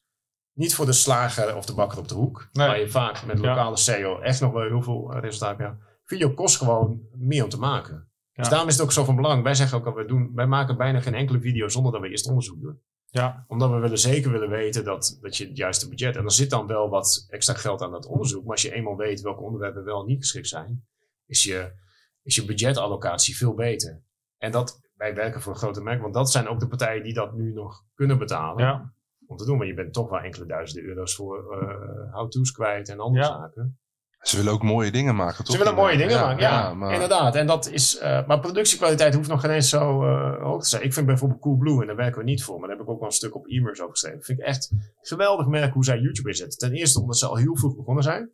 [0.58, 2.49] niet voor de slager of de bakker op de hoek.
[2.51, 2.68] Nee.
[2.68, 5.84] Waar je vaak met lokale SEO echt nog wel heel veel uh, resultaat hebt.
[6.03, 8.10] Video kost gewoon meer om te maken.
[8.34, 9.43] Dus daarom is het ook zo van belang.
[9.43, 12.10] Wij zeggen ook al, wij, doen, wij maken bijna geen enkele video zonder dat we
[12.10, 12.82] eerst onderzoek doen.
[13.05, 13.45] Ja.
[13.47, 16.16] Omdat we willen zeker willen weten dat, dat je het juiste budget.
[16.16, 18.43] En er zit dan wel wat extra geld aan dat onderzoek.
[18.43, 20.86] Maar als je eenmaal weet welke onderwerpen wel niet geschikt zijn,
[21.26, 21.72] is je,
[22.24, 24.01] is je budgetallocatie veel beter.
[24.38, 27.14] En dat wij werken voor een grote merk, want dat zijn ook de partijen die
[27.14, 28.64] dat nu nog kunnen betalen.
[28.64, 28.93] Ja.
[29.28, 32.89] Om te doen, maar je bent toch wel enkele duizenden euro's voor eh how-to's kwijt
[32.89, 33.32] en andere Ja.
[33.32, 33.80] zaken.
[34.21, 35.53] Ze willen ook mooie dingen maken, toch?
[35.53, 37.36] Ze willen mooie dingen Ja, maken, ja, maar- inderdaad.
[37.36, 40.84] En dat is, eh, maar productiekwaliteit hoeft nog geen eens zo eh, hoog te zijn.
[40.84, 42.99] Ik vind bijvoorbeeld Coolblue, en daar werken we niet voor, maar daar heb ik ook
[42.99, 44.23] wel een stuk op e-mails over geschreven.
[44.23, 44.71] Vind ik echt
[45.01, 46.59] geweldig merk hoe zij YouTube inzetten.
[46.59, 48.30] Ten eerste omdat ze al heel vroeg begonnen zijn.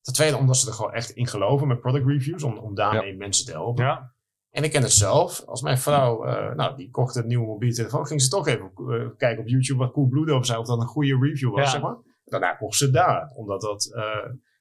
[0.00, 3.16] Ten tweede omdat ze er gewoon echt in geloven met product reviews, om, om daarmee
[3.16, 3.84] mensen te helpen.
[3.84, 4.12] Ja.
[4.58, 5.42] En ik ken het zelf.
[5.46, 8.70] Als mijn vrouw, eh, nou, die kocht een nieuwe mobiele telefoon, ging ze toch even
[8.76, 11.70] eh, kijken op YouTube wat Coolblue erover zei, of dat een goede review was, Ja.
[11.70, 11.96] zeg maar.
[12.24, 13.92] Daarna kocht ze daar, omdat dat...
[13.94, 14.02] eh,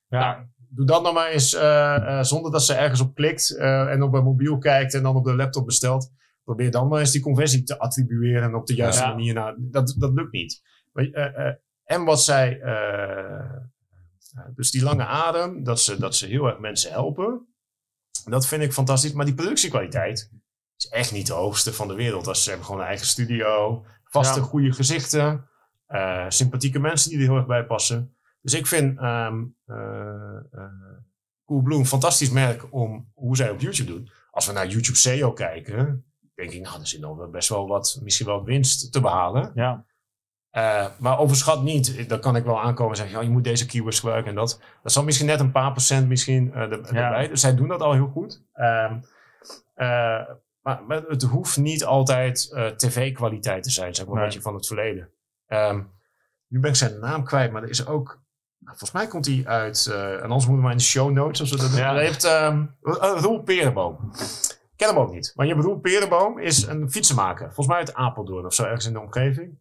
[0.10, 0.20] Ja.
[0.20, 1.50] nou, doe dat nou maar eens
[2.30, 5.36] zonder dat ze ergens op klikt en op een mobiel kijkt en dan op de
[5.36, 6.12] laptop bestelt.
[6.44, 9.10] Probeer dan maar eens die conversie te attribueren en op de juiste Ja.
[9.10, 9.34] manier.
[9.34, 10.62] Nou, dat, dat lukt niet.
[10.94, 11.06] Maar,
[11.84, 12.62] en wat zij,
[14.56, 17.48] dus die lange adem, dat ze, dat ze heel erg mensen helpen.
[18.30, 19.12] Dat vind ik fantastisch.
[19.14, 20.32] Maar die productiekwaliteit
[20.78, 22.28] is echt niet de hoogste van de wereld.
[22.28, 24.46] Als ze hebben gewoon een eigen studio, vaste Ja.
[24.46, 25.50] goede gezichten,
[25.86, 28.18] eh, sympathieke mensen die er heel erg bij passen.
[28.42, 30.64] Dus ik vind ehm eh, eh,
[31.46, 34.10] Coolblue een fantastisch merk om hoe zij op YouTube doen.
[34.32, 36.06] Als we naar YouTube SEO kijken,
[36.36, 39.52] denk ik, nou, er zit nog wel best wel wat, misschien wel winst te behalen.
[39.56, 39.86] Ja.
[40.50, 43.66] Eh, maar overschat niet, dan kan ik wel aankomen en zeggen, ja, je moet deze
[43.66, 44.62] keywords gebruiken en dat.
[44.84, 47.04] Dat zal misschien net een paar procent misschien eh, er- Ja.
[47.06, 47.28] erbij.
[47.28, 48.42] Dus zij doen dat al heel goed.
[48.54, 48.98] Ehm,
[49.74, 50.22] eh,
[50.62, 54.24] maar, maar het hoeft niet altijd tv-kwaliteit te zijn, zeg maar, Nee.
[54.24, 55.10] wat je van het verleden.
[55.48, 55.82] Ehm,
[56.48, 58.08] nu ben ik zijn naam kwijt, maar er is ook...
[58.58, 61.42] nou, Volgens mij komt hij uit, en anders moeten we maar in de show notes,
[61.42, 61.56] of zo.
[61.58, 61.94] Dat, Ja.
[61.94, 64.12] Hij heeft ehm uh, Roel Perenboom.
[64.72, 65.32] Ik ken hem ook niet.
[65.36, 67.46] Maar je Roel Perenboom is een fietsenmaker.
[67.46, 69.60] Volgens mij uit Apeldoorn of zo, ergens in de omgeving.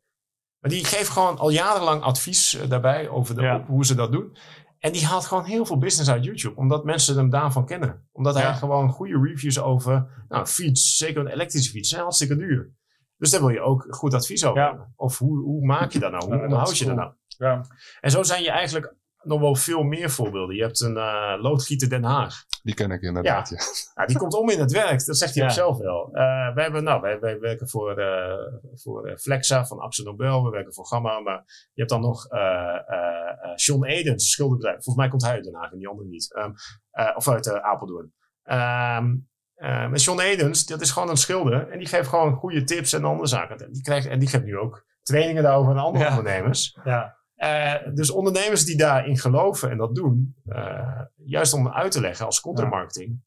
[0.61, 3.65] Maar die geeft gewoon al jarenlang advies eh, daarbij over de, Ja.
[3.67, 4.37] hoe ze dat doen.
[4.79, 6.57] En die haalt gewoon heel veel business uit YouTube.
[6.57, 8.09] Omdat mensen hem daarvan kennen.
[8.13, 8.53] Omdat hij Ja.
[8.53, 12.71] gewoon goede reviews over nou, fiets, zeker een elektrische fiets, zijn hartstikke duur.
[13.17, 14.69] Dus daar wil je ook goed advies over Ja.
[14.69, 14.93] hebben.
[14.97, 16.25] Of hoe, hoe maak je dat nou?
[16.25, 17.13] Hoe onderhoud is je dat nou?
[17.39, 17.65] Ja.
[18.01, 18.95] En zo zijn je eigenlijk
[19.27, 20.57] nog wel veel meer voorbeelden.
[20.57, 22.35] Je hebt een eh, loodgieter Den Haag.
[22.63, 23.57] Die ken ik inderdaad, ja.
[23.95, 25.49] Ja, die komt om in het werk, dat zegt hij Ja.
[25.49, 26.07] ook zelf wel.
[26.13, 30.51] Eh, wij, hebben, nou, wij, wij werken voor, eh, voor Flexa van Axel Nobel, we
[30.51, 32.41] werken voor Gamma, maar je hebt dan nog eh
[32.87, 34.75] eh, eh, John Edens, schilderbedrijf.
[34.77, 36.35] Volgens mij komt hij uit Den Haag en die andere niet.
[36.35, 36.51] Ehm,
[36.91, 38.13] eh, of uit Apeldoorn.
[38.43, 39.15] Ehm
[39.55, 42.93] eh, met John Edens, dat is gewoon een schilder en die geeft gewoon goede tips
[42.93, 43.73] en andere zaken.
[43.73, 46.11] Die krijgt, en die geeft nu ook trainingen daarover aan andere Ja.
[46.19, 46.79] ondernemers.
[46.85, 47.16] Ja.
[47.37, 52.27] Eh, dus ondernemers die daarin geloven en dat doen, eh, juist om uit te leggen
[52.27, 53.21] als content marketing,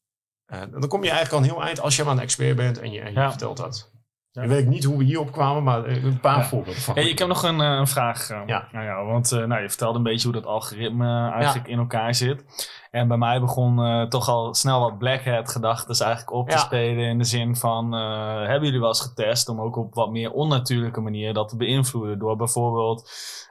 [0.46, 2.78] eh, dan kom je eigenlijk al een heel eind als je maar een expert bent
[2.80, 3.28] en je, en je Ja.
[3.28, 3.90] vertelt dat.
[4.32, 4.42] Ja.
[4.42, 6.44] Ik weet niet hoe we hierop kwamen, maar een paar Ja.
[6.44, 6.94] voorbeelden van.
[6.94, 8.28] Hey, ik heb nog een, een vraag.
[8.46, 8.68] Ja.
[8.72, 12.44] aan jou, want nou, je vertelde een beetje hoe dat algoritme eigenlijk in elkaar zit.
[12.90, 16.60] En bij mij begon toch al snel wat black hat gedachten eigenlijk op te Ja.
[16.60, 17.04] spelen.
[17.04, 21.00] In de zin van, hebben jullie wel eens getest om ook op wat meer onnatuurlijke
[21.00, 22.18] manier dat te beïnvloeden?
[22.18, 23.10] Door bijvoorbeeld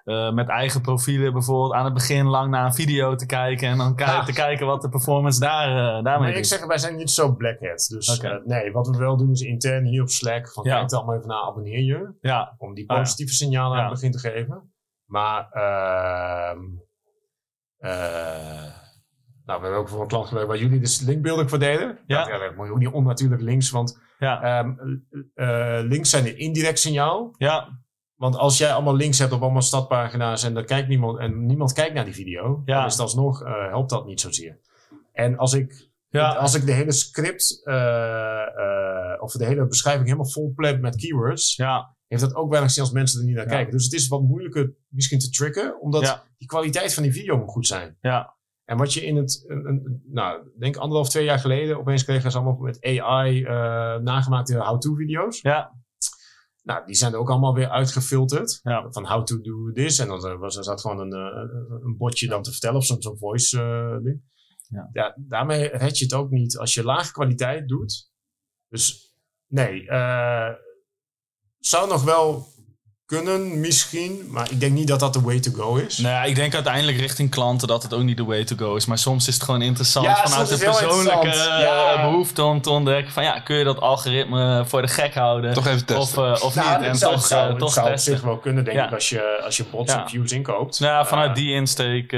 [0.09, 3.67] eh, met eigen profielen bijvoorbeeld aan het begin lang naar een video te kijken.
[3.67, 4.23] En dan Ja.
[4.23, 7.35] te kijken wat de performance daar, eh, daarmee Nee, ik zeg, wij zijn niet zo
[7.35, 7.85] black hat.
[7.89, 10.77] Dus eh, nee, wat we wel doen is intern hier op Slack, van Ja.
[10.77, 12.13] kijk er allemaal even naar, abonneer je.
[12.21, 12.95] Ja, Om die ja.
[12.97, 14.73] positieve signalen aan het begin te geven.
[15.05, 16.59] Maar, ehm
[17.77, 18.73] eh,
[19.45, 21.99] nou, we hebben ook voor een klant gewerkt waar jullie dus linkbuilding voor deden.
[22.05, 22.19] Ja.
[22.19, 24.73] Nou, ja, dat moet je ook niet onnatuurlijk links, want ja, Ehm,
[25.33, 27.33] eh, links zijn een indirect signaal.
[27.37, 27.79] ja,
[28.19, 31.73] Want als jij allemaal links hebt op allemaal stadpagina's en, dan kijkt niemand, en niemand
[31.73, 32.77] kijkt naar die video, Ja.
[32.77, 34.59] dan is het alsnog, eh, helpt dat niet zozeer.
[35.11, 40.05] En als ik, ja, als ik de hele script eh, eh, of de hele beschrijving
[40.05, 43.35] helemaal vol plan met keywords, ja, heeft dat ook weinig zin als mensen er niet
[43.35, 43.51] naar Ja.
[43.51, 43.71] kijken.
[43.71, 47.49] Dus het is wat moeilijker misschien te tricken, omdat die kwaliteit van die video moet
[47.49, 47.97] goed zijn.
[48.01, 48.33] ja,
[48.65, 52.31] En wat je in het, een, een- nou, denk anderhalf, twee jaar geleden, opeens kregen
[52.31, 53.41] ze allemaal met AI
[54.03, 55.41] nagemaakte how-to video's.
[55.41, 55.71] ja,
[56.63, 58.59] Nou, die zijn er ook allemaal weer uitgefilterd.
[58.63, 58.91] Ja.
[58.91, 59.99] Van how to do this.
[59.99, 62.85] En dan eh, was er zat gewoon een, eh, een botje dan te vertellen of
[62.85, 64.21] zo'n voice eh, ding.
[64.91, 65.15] Ja.
[65.17, 68.11] daarmee red je het ook niet als je lage kwaliteit doet.
[68.67, 69.13] Dus
[69.47, 70.53] nee, eh,
[71.59, 72.47] zou nog wel
[73.09, 74.27] kunnen misschien.
[74.29, 75.97] Maar ik denk niet dat dat de way to go is.
[75.97, 78.75] Nou ja, ik denk uiteindelijk richting klanten dat het ook niet de way to go
[78.75, 78.85] is.
[78.85, 82.01] Maar soms is het gewoon interessant Ja, vanuit de persoonlijke eh, Ja.
[82.01, 85.53] behoefte om te ontdekken van ja, kun je dat algoritme voor de gek houden?
[85.53, 86.33] Toch even of, testen.
[86.33, 86.87] eh, of Nou, niet?
[86.87, 88.85] En zou, toch, het zou, eh, het toch zou op zich wel kunnen, denk Ja.
[88.85, 90.01] ik, als je, als je bots Ja.
[90.01, 90.79] en views inkoopt.
[90.79, 92.11] Nou ja, vanuit die insteek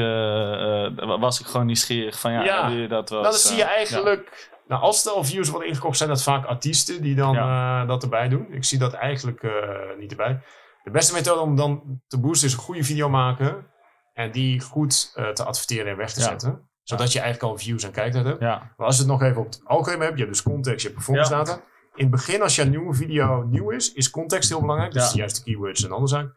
[1.20, 4.50] was ik gewoon nieuwsgierig van ja, jullie dat wel Nou, dat zie je eigenlijk.
[4.68, 8.04] Nou, als er al views worden ingekocht, zijn dat vaak artiesten die dan eh, dat
[8.04, 8.46] erbij doen.
[8.52, 9.52] Ik zie dat eigenlijk eh,
[10.00, 10.40] niet erbij.
[10.84, 13.66] De beste methode om dan te boosten is een goede video maken.
[14.14, 16.26] En die goed eh, te adverteren en weg te Ja.
[16.26, 16.70] zetten.
[16.84, 18.40] Zodat je eigenlijk al views en kijktijd hebt.
[18.42, 20.82] Ja, Maar als je het nog even op het algoritme hebt, je hebt dus context,
[20.82, 21.62] je hebt performance data.
[21.96, 24.92] in het begin, als je een nieuwe video nieuw is, is context heel belangrijk.
[24.94, 26.36] Dus de juiste keywords en andere zaken.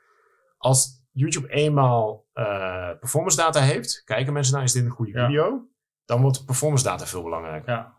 [0.58, 5.66] Als YouTube eenmaal eh, performance data heeft, kijken mensen naar, is dit een goede video?
[6.04, 7.72] Dan wordt performance data veel belangrijker.
[7.72, 7.94] Ja.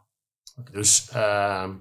[0.71, 1.75] Dus, ehm,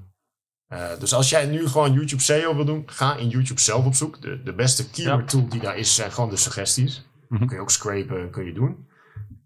[0.75, 3.95] eh, dus als jij nu gewoon YouTube SEO wil doen, ga in YouTube zelf op
[3.95, 4.23] zoek.
[4.23, 7.07] De, de beste keyword tool die daar is, zijn gewoon de suggesties.
[7.29, 7.47] Mhm.
[7.47, 8.89] Kun je ook scrapen, kun je doen.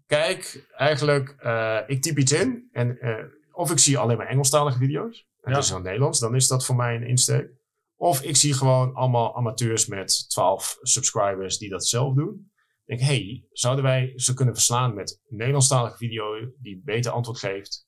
[0.07, 4.77] Kijk, eigenlijk, eh, ik typ iets in en eh, of ik zie alleen maar Engelstalige
[4.77, 5.27] video's.
[5.41, 5.55] En Ja.
[5.55, 7.47] dat is dan Nederlands, dan is dat voor mij een insteek.
[7.95, 12.51] Of ik zie gewoon allemaal amateurs met 12 subscribers die dat zelf doen.
[12.85, 17.39] Ik denk, hey, zouden wij ze kunnen verslaan met een Nederlandstalige video die beter antwoord
[17.39, 17.87] geeft?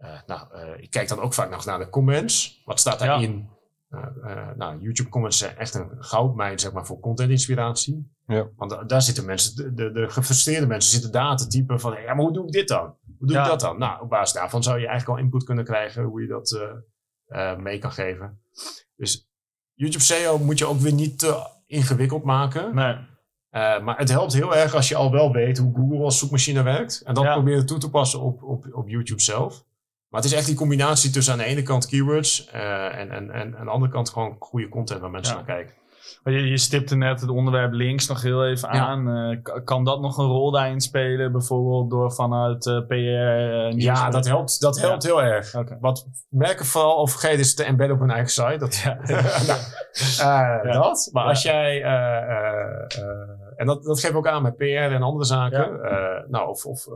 [0.00, 2.62] Eh, nou, eh, ik kijk dan ook vaak nog naar de comments.
[2.64, 3.48] Wat staat daarin?
[3.88, 8.12] Eh, eh, nou, YouTube comments zijn echt een goudmijn zeg maar, voor content inspiratie.
[8.26, 8.48] Ja.
[8.56, 11.92] Want da- daar zitten mensen, de, de, de gefrustreerde mensen zitten daar te typen van,
[12.02, 12.94] ja, maar hoe doe ik dit dan?
[13.18, 13.42] Hoe doe Ja.
[13.42, 13.78] ik dat dan?
[13.78, 17.52] Nou, op basis daarvan zou je eigenlijk al input kunnen krijgen hoe je dat eh,
[17.52, 18.40] eh, mee kan geven.
[18.96, 19.28] Dus
[19.74, 22.74] YouTube SEO moet je ook weer niet te ingewikkeld maken.
[22.74, 22.96] Nee.
[23.50, 26.62] Eh, maar het helpt heel erg als je al wel weet hoe Google als zoekmachine
[26.62, 27.00] werkt.
[27.04, 27.32] En dat Ja.
[27.32, 29.64] proberen toe te passen op, op, op YouTube zelf.
[30.10, 33.30] Maar het is echt die combinatie tussen aan de ene kant keywords eh, en, en,
[33.30, 35.42] en aan de andere kant gewoon goede content waar mensen Ja.
[35.46, 35.74] naar kijken.
[36.24, 39.08] Je, je stipte net het onderwerp links nog heel even aan.
[39.08, 41.32] Eh, kan dat nog een rol daarin spelen?
[41.32, 42.94] Bijvoorbeeld door vanuit eh, PR...
[43.76, 44.86] Ja, dat helpt, dat Ja.
[44.86, 45.54] helpt heel erg.
[45.54, 45.76] Oké.
[45.80, 48.56] Wat merken vooral of vergeten is te embedden op hun eigen site.
[48.58, 48.98] Dat, Ja.
[50.18, 51.08] Nou, dat.
[51.12, 51.82] Maar als jij,
[53.56, 55.78] en dat, dat geef ik ook aan met PR en andere zaken,
[56.28, 56.86] nou, of, of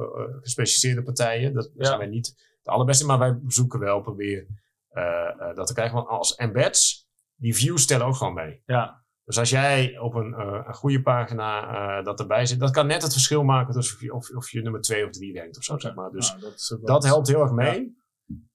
[0.43, 2.35] gespecialiseerde partijen, dat zijn wij niet
[2.65, 5.95] de allerbeste, maar wij zoeken wel, proberen eh, eh, dat te krijgen.
[5.95, 8.63] Want als embeds, die views tellen ook gewoon mee.
[8.67, 12.87] Ja, Dus als jij op een, eh, een goede pagina dat erbij zit, dat kan
[12.87, 15.57] net het verschil maken tussen of je, of, of je nummer twee of drie rankt
[15.57, 16.11] of zo, zeg maar.
[16.11, 17.97] Dus nou, dat, dat helpt heel erg mee.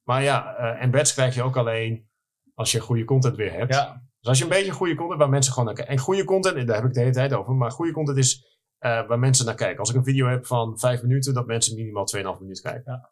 [0.04, 2.10] Maar ja, embeds krijg je ook alleen
[2.54, 3.74] als je goede content weer hebt.
[3.74, 5.94] Ja, Dus als je een beetje goede content waar mensen gewoon naar kijken.
[5.94, 7.54] En goede content, daar heb ik de hele tijd over.
[7.54, 9.80] Maar goede content is waar mensen naar kijken.
[9.80, 13.10] Als ik een video heb van vijf minuten, dat mensen minimaal 2,5 minuten kijken.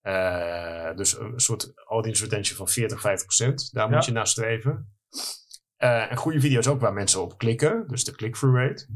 [0.00, 3.72] Eh, dus een soort audience retention van 40, 50 procent.
[3.72, 3.94] Daar Ja.
[3.94, 4.94] moet je naar streven.
[5.76, 7.84] Eh, en goede video's ook waar mensen op klikken.
[7.88, 8.86] Dus de click-through rate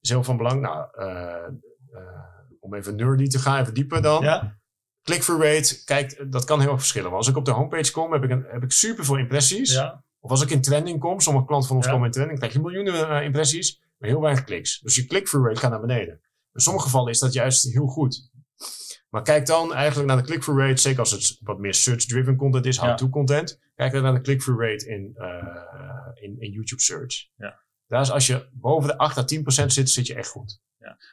[0.00, 0.60] is heel van belang.
[0.60, 1.48] Nou, eh,
[2.60, 4.22] om even nerdy te gaan, even dieper dan.
[4.24, 4.56] ja,
[5.02, 7.10] Click-through rate, kijk, dat kan heel erg verschillen.
[7.10, 9.72] Want als ik op de homepage kom, heb ik, een, heb ik super veel impressies.
[9.72, 12.52] ja, Of als ik in trending kom, sommige klanten van ons komen in trending, krijg
[12.52, 14.80] je miljoenen impressies, maar heel weinig kliks.
[14.80, 16.20] Dus je click-through rate gaat naar beneden.
[16.52, 18.27] In sommige gevallen is dat juist heel goed.
[19.08, 22.66] Maar kijk dan eigenlijk naar de click-through rate, zeker als het wat meer search-driven content
[22.66, 23.60] is, how-to content.
[23.74, 27.28] Kijk dan naar de click-through rate in, eh, in, in YouTube search.
[27.36, 27.58] Ja.
[27.86, 30.60] Daar is als je boven de 8 à 10 procent zit, zit je echt goed.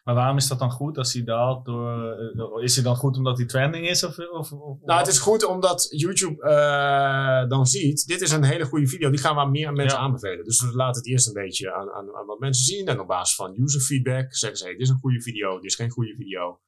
[0.03, 1.65] maar waarom is dat dan goed als hij daalt?
[1.65, 2.11] Door,
[2.57, 4.03] eh, is hij dan goed omdat hij trending is?
[4.03, 8.43] Of, of, of- Nou, het is goed omdat YouTube eh, dan ziet, dit is een
[8.43, 10.03] hele goede video, die gaan we aan meer mensen Ja.
[10.03, 10.43] aanbevelen.
[10.45, 12.87] Dus we laten het eerst een beetje aan, aan, aan wat mensen zien.
[12.87, 15.65] En op basis van user feedback zeggen ze, hey, dit is een goede video, dit
[15.65, 16.59] is geen goede video.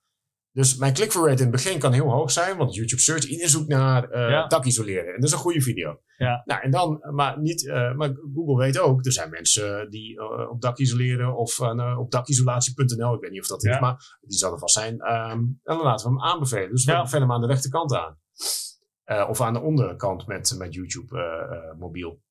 [0.58, 3.50] Dus mijn click-through rate in het begin kan heel hoog zijn, want YouTube Search, iedereen
[3.50, 4.48] zoekt naar Ja.
[4.48, 5.08] dak isoleren.
[5.08, 6.00] En dat is een goede video.
[6.18, 6.42] Ja.
[6.46, 10.50] Nou, en dan, maar, niet, eh, maar Google weet ook, er zijn mensen die eh,
[10.50, 11.60] op dak isoleren of
[11.98, 15.00] op dakisolatie.nl, ik weet niet of dat is, maar die zal er vast zijn.
[15.00, 16.70] Ehm, en dan laten we hem aanbevelen.
[16.70, 18.18] Dus we bevelen hem aan de rechterkant aan.
[19.30, 22.22] Of aan de onderkant met, met YouTube mobiel.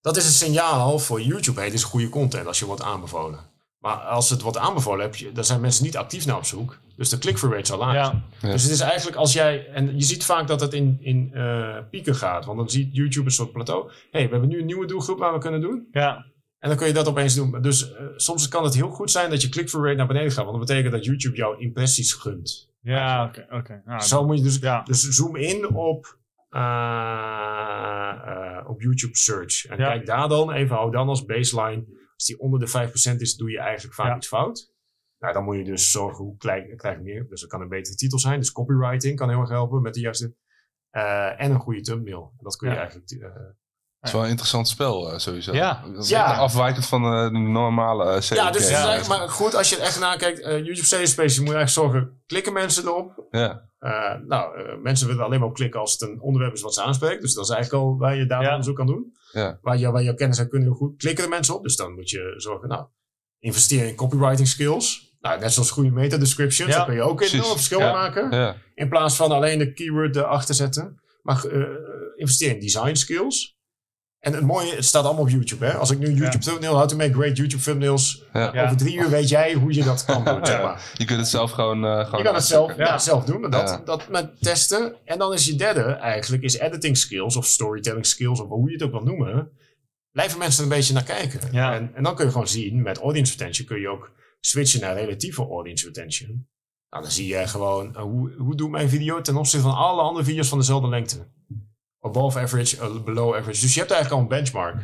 [0.00, 1.60] Dat is een signaal voor YouTube.
[1.60, 3.49] Hey, dit is goede content als je wordt aanbevolen.
[3.80, 6.78] Maar als het wordt aanbevolen, heb je, dan zijn mensen niet actief naar op zoek.
[6.96, 8.22] Dus de click-through rate zal laag zijn.
[8.40, 8.52] ja, Ja.
[8.52, 9.66] Dus het is eigenlijk als jij...
[9.66, 12.44] En je ziet vaak dat het in, in eh, pieken gaat.
[12.44, 13.90] Want dan ziet YouTube een soort plateau.
[14.10, 15.88] hey, we hebben nu een nieuwe doelgroep waar we kunnen doen.
[15.92, 16.26] ja,
[16.58, 17.60] En dan kun je dat opeens doen.
[17.62, 20.44] Dus eh, soms kan het heel goed zijn dat je click-through rate naar beneden gaat.
[20.44, 22.70] Want dat betekent dat YouTube jouw impressies gunt.
[22.82, 23.82] ja, oké, oké.
[23.84, 24.58] Nou, Zo moet je dus...
[24.58, 26.18] ja, Dus zoom in op,
[26.48, 26.60] eh,
[28.24, 29.66] eh, op YouTube search.
[29.66, 29.88] En Ja.
[29.88, 31.84] kijk daar dan even, hou dan als baseline.
[32.20, 32.68] Als die onder de
[33.14, 34.16] 5% is, doe je eigenlijk vaak Ja.
[34.16, 34.72] iets fout.
[35.18, 37.26] Nou, dan moet je dus zorgen hoe klein krijg je meer.
[37.28, 38.38] Dus dat kan een betere titel zijn.
[38.40, 40.34] Dus copywriting kan heel erg helpen met de juiste.
[40.90, 42.32] eh, en een goede thumbnail.
[42.40, 42.80] Dat kun je Ja.
[42.80, 43.10] eigenlijk.
[43.10, 43.28] eh,
[43.98, 45.52] Het is wel een interessant spel eh, sowieso.
[45.52, 45.82] Ja.
[45.92, 46.30] Dat is Ja.
[46.30, 49.84] echt Afwijkend van eh, de normale uh, ja, dus eigenlijk- maar goed, als je het
[49.84, 53.26] echt nakijkt, eh YouTube Sales Space, moet je eigenlijk zorgen, klikken mensen erop?
[53.30, 56.62] Ja, Eh, nou, eh, mensen willen alleen maar op klikken als het een onderwerp is
[56.62, 57.20] wat ze aanspreekt.
[57.22, 58.48] Dus dat is eigenlijk al waar je daar Ja.
[58.50, 59.16] onderzoek kan doen.
[59.32, 59.58] Ja.
[59.62, 60.96] Waar, jouw kennis en kunnen goed.
[60.96, 61.62] Klikken de mensen op.
[61.62, 62.86] Dus dan moet je zorgen, nou,
[63.38, 65.14] investeren in copywriting skills.
[65.20, 66.70] Nou, net zoals goede meta descriptions.
[66.70, 67.86] Ja, Daar kun je ook enorm verschil Ja.
[67.86, 68.30] in maken.
[68.30, 68.56] ja.
[68.74, 71.00] In plaats van alleen de keyword erachter zetten.
[71.22, 71.60] Maar eh
[72.16, 73.58] investeer in design skills.
[74.20, 75.64] En het mooie, het staat allemaal op YouTube.
[75.64, 75.74] Hè?
[75.74, 78.24] Als ik nu een YouTube thumbnail, how to make great YouTube thumbnails.
[78.32, 78.50] Ja.
[78.54, 78.64] Ja.
[78.64, 80.92] Over drie uur weet jij hoe je dat kan doen, zeg maar.
[80.94, 83.52] Je kunt het zelf gewoon, eh gewoon Je kan het zelf, ja, zelf doen, dat,
[83.68, 83.82] Ja.
[83.84, 84.96] dat met testen.
[85.04, 88.72] En dan is je derde eigenlijk is editing skills of storytelling skills of hoe je
[88.72, 89.50] het ook wil noemen.
[90.12, 91.40] Blijven mensen er een beetje naar kijken.
[91.52, 91.74] Ja.
[91.74, 94.10] En, en dan kun je gewoon zien, met audience retention kun je ook
[94.40, 96.48] switchen naar relatieve audience retention.
[96.90, 100.02] Nou, dan zie je gewoon, eh, hoe, hoe doet mijn video ten opzichte van alle
[100.02, 101.26] andere video's van dezelfde lengte?
[102.00, 103.60] Above average, eh, below average.
[103.60, 104.76] Dus je hebt eigenlijk al een benchmark.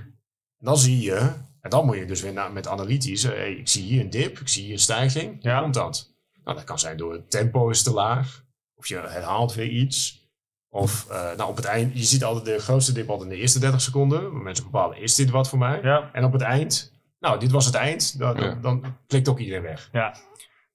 [0.58, 1.16] En dan zie je,
[1.60, 4.10] en dan moet je dus weer naar, met analytisch, eh, hey, ik zie hier een
[4.10, 5.36] dip, ik zie hier een stijging.
[5.40, 5.52] Ja.
[5.52, 6.14] Hoe komt dat?
[6.44, 8.44] Nou, dat kan zijn door het tempo is te laag,
[8.74, 10.24] of je herhaalt weer iets.
[10.68, 13.40] Of uh, nou, op het eind, je ziet altijd de grootste dip altijd in de
[13.40, 14.42] eerste 30 seconden.
[14.42, 15.80] Mensen bepalen, is dit wat voor mij?
[15.82, 16.10] Ja.
[16.12, 18.18] En op het eind, nou, dit was het eind.
[18.18, 18.54] Dan, Ja.
[18.54, 19.88] dan klikt ook iedereen weg.
[19.92, 20.16] Ja.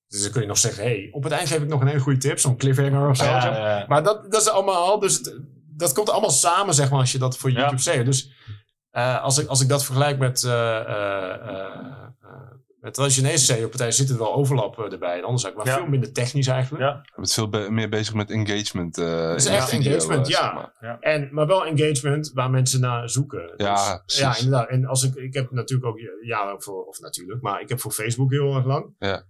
[0.08, 2.00] Dus dan kun je nog zeggen, hey, op het eind geef ik nog een hele
[2.00, 2.40] goede tip.
[2.40, 3.24] Zo'n cliffhanger of zo.
[3.24, 3.48] Ja, Zo.
[3.52, 3.86] ja.
[3.88, 5.40] Maar dat, dat is allemaal, dus het-
[5.76, 7.60] dat komt allemaal samen, zeg maar, als je dat voor Ja.
[7.60, 8.06] YouTube zegt.
[8.06, 8.32] Dus
[8.92, 10.88] eh, als, ik, als ik dat vergelijk met, eh eh
[11.48, 11.66] eh,
[12.22, 15.18] eh, met traditionele SEO-partijen, zit er wel overlap erbij.
[15.18, 15.82] En anders eigenlijk, maar Ja.
[15.82, 16.84] veel minder technisch eigenlijk.
[16.84, 17.00] Ja.
[17.04, 18.98] Je bent veel be- meer bezig met engagement.
[18.98, 20.42] eh Het is echt video, engagement, ja.
[20.44, 21.00] zeg maar.
[21.00, 23.54] En, maar wel engagement waar mensen naar zoeken.
[23.58, 24.44] Ja, Dus, ja precies.
[24.44, 24.70] inderdaad.
[24.70, 27.92] En als ik, ik heb natuurlijk ook jaren voor, of natuurlijk, maar ik heb voor
[27.92, 28.96] Facebook heel erg lang.
[29.00, 29.24] Ja.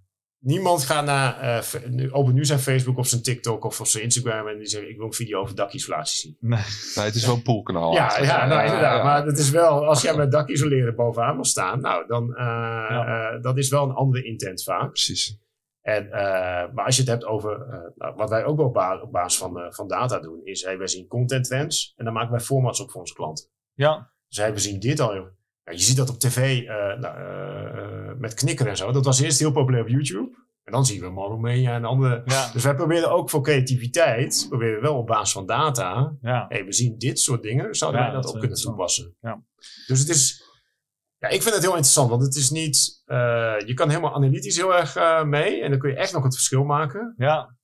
[0.44, 4.48] Niemand gaat naar, eh, open nu zijn Facebook of zijn TikTok of, of zijn Instagram
[4.48, 6.38] en die zeggen ik wil een video over dakisolatie zien.
[6.39, 7.94] Nee, het is wel een poolkanaal.
[7.94, 8.98] Ja, ja, nou, inderdaad.
[8.98, 9.04] ja.
[9.04, 13.58] Maar het is wel, als jij met dakisoleren bovenaan wil staan, nou, dan eh, dat
[13.58, 14.88] is wel een andere intent vaak.
[14.89, 15.39] Precies.
[15.82, 16.08] En,
[16.74, 17.66] maar als je het hebt over,
[17.96, 20.78] nou, wat wij ook wel op, ba- op basis van, van data doen, is hey,
[20.78, 23.46] wij zien content trends en dan maken wij formats op voor onze klanten.
[23.74, 24.12] Ja.
[24.28, 25.28] Dus hey, we zien dit al.
[25.64, 28.91] Ja, je ziet dat op tv eh, nou, eh, met knikker en zo.
[28.91, 30.39] Dat was eerst heel populair op YouTube.
[30.64, 32.22] En dan zien we Maromania en andere.
[32.26, 32.51] Ja.
[32.51, 36.45] Dus wij proberen ook voor creativiteit, proberen we wel op basis van data, Ja.
[36.47, 39.16] hey, we zien dit soort dingen, zouden Ja, wij dat, dat ook kunnen toepassen.
[39.22, 39.43] Ja.
[39.88, 40.43] Dus het is,
[41.18, 44.55] ja, ik vind het heel interessant, want het is niet, eh, je kan helemaal analytisch
[44.55, 47.14] heel erg mee en dan kun je echt nog het verschil maken.
[47.18, 47.55] Ja.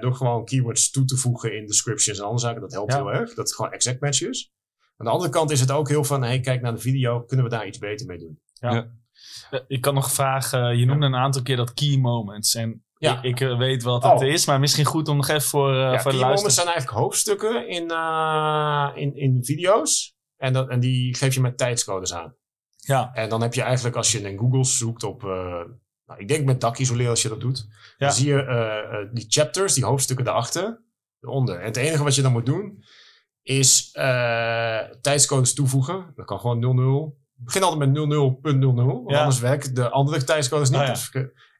[0.00, 2.60] door gewoon keywords toe te voegen in descriptions en andere zaken.
[2.60, 4.52] Dat helpt heel erg, dat het gewoon exact match is.
[4.98, 7.44] Aan de andere kant is het ook heel van, hey, kijk naar de video, kunnen
[7.46, 8.40] we daar iets beter mee doen?
[8.60, 8.80] Eh,
[9.66, 12.54] Ik kan nog vragen, je noemde een aantal keer dat key moments.
[12.54, 13.16] En Ja.
[13.16, 14.26] ik, ik eh, weet wat het Oh.
[14.26, 16.66] is, maar misschien goed om nog even voor, eh ja, voor de key moments zijn
[16.66, 20.16] eigenlijk hoofdstukken in, eh, in, in video's.
[20.36, 22.34] En, dat, en die geef je met tijdscodes aan.
[22.76, 23.10] Ja.
[23.14, 25.28] En dan heb je eigenlijk, als je in Google zoekt op, eh,
[26.06, 28.06] nou, ik denk met dakisoleren als je dat doet, Ja.
[28.06, 30.82] dan zie je eh, eh, die chapters, die hoofdstukken daarachter,
[31.20, 31.58] eronder.
[31.60, 32.84] En het enige wat je dan moet doen,
[33.48, 36.12] is eh, tijdscodes toevoegen.
[36.16, 37.16] Dat kan gewoon 00.
[37.34, 39.18] Begin altijd met 00.00, want Ja.
[39.18, 40.80] anders werken de andere tijdscodes niet.
[40.80, 40.92] Oh ja.
[40.92, 41.10] Dus,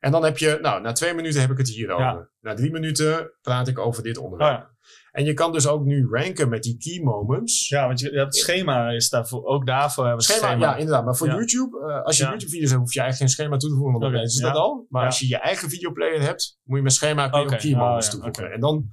[0.01, 2.05] en dan heb je, nou, na twee minuten heb ik het hier over.
[2.05, 2.28] Ja.
[2.41, 4.53] Na drie minuten praat ik over dit onderwerp.
[4.53, 4.76] Oh ja.
[5.11, 7.68] En je kan dus ook nu ranken met die key moments.
[7.68, 10.64] ja, want je, het schema is daarvoor, ook daarvoor hebben Schema, schema.
[10.66, 11.05] ja, inderdaad.
[11.05, 11.34] Maar voor Ja.
[11.34, 12.28] YouTube, eh, als je Ja.
[12.30, 14.47] YouTube-video's hebt, hoef je eigenlijk geen schema toe te voegen, want dan Oké, weten ze
[14.47, 14.53] ja.
[14.53, 14.86] dat al.
[14.89, 17.61] Maar als je je eigen videoplayer hebt, moet je met schema kun je Oké, ook
[17.61, 18.43] key oh, moments ja, toevoegen.
[18.45, 18.53] oké.
[18.55, 18.91] En dan,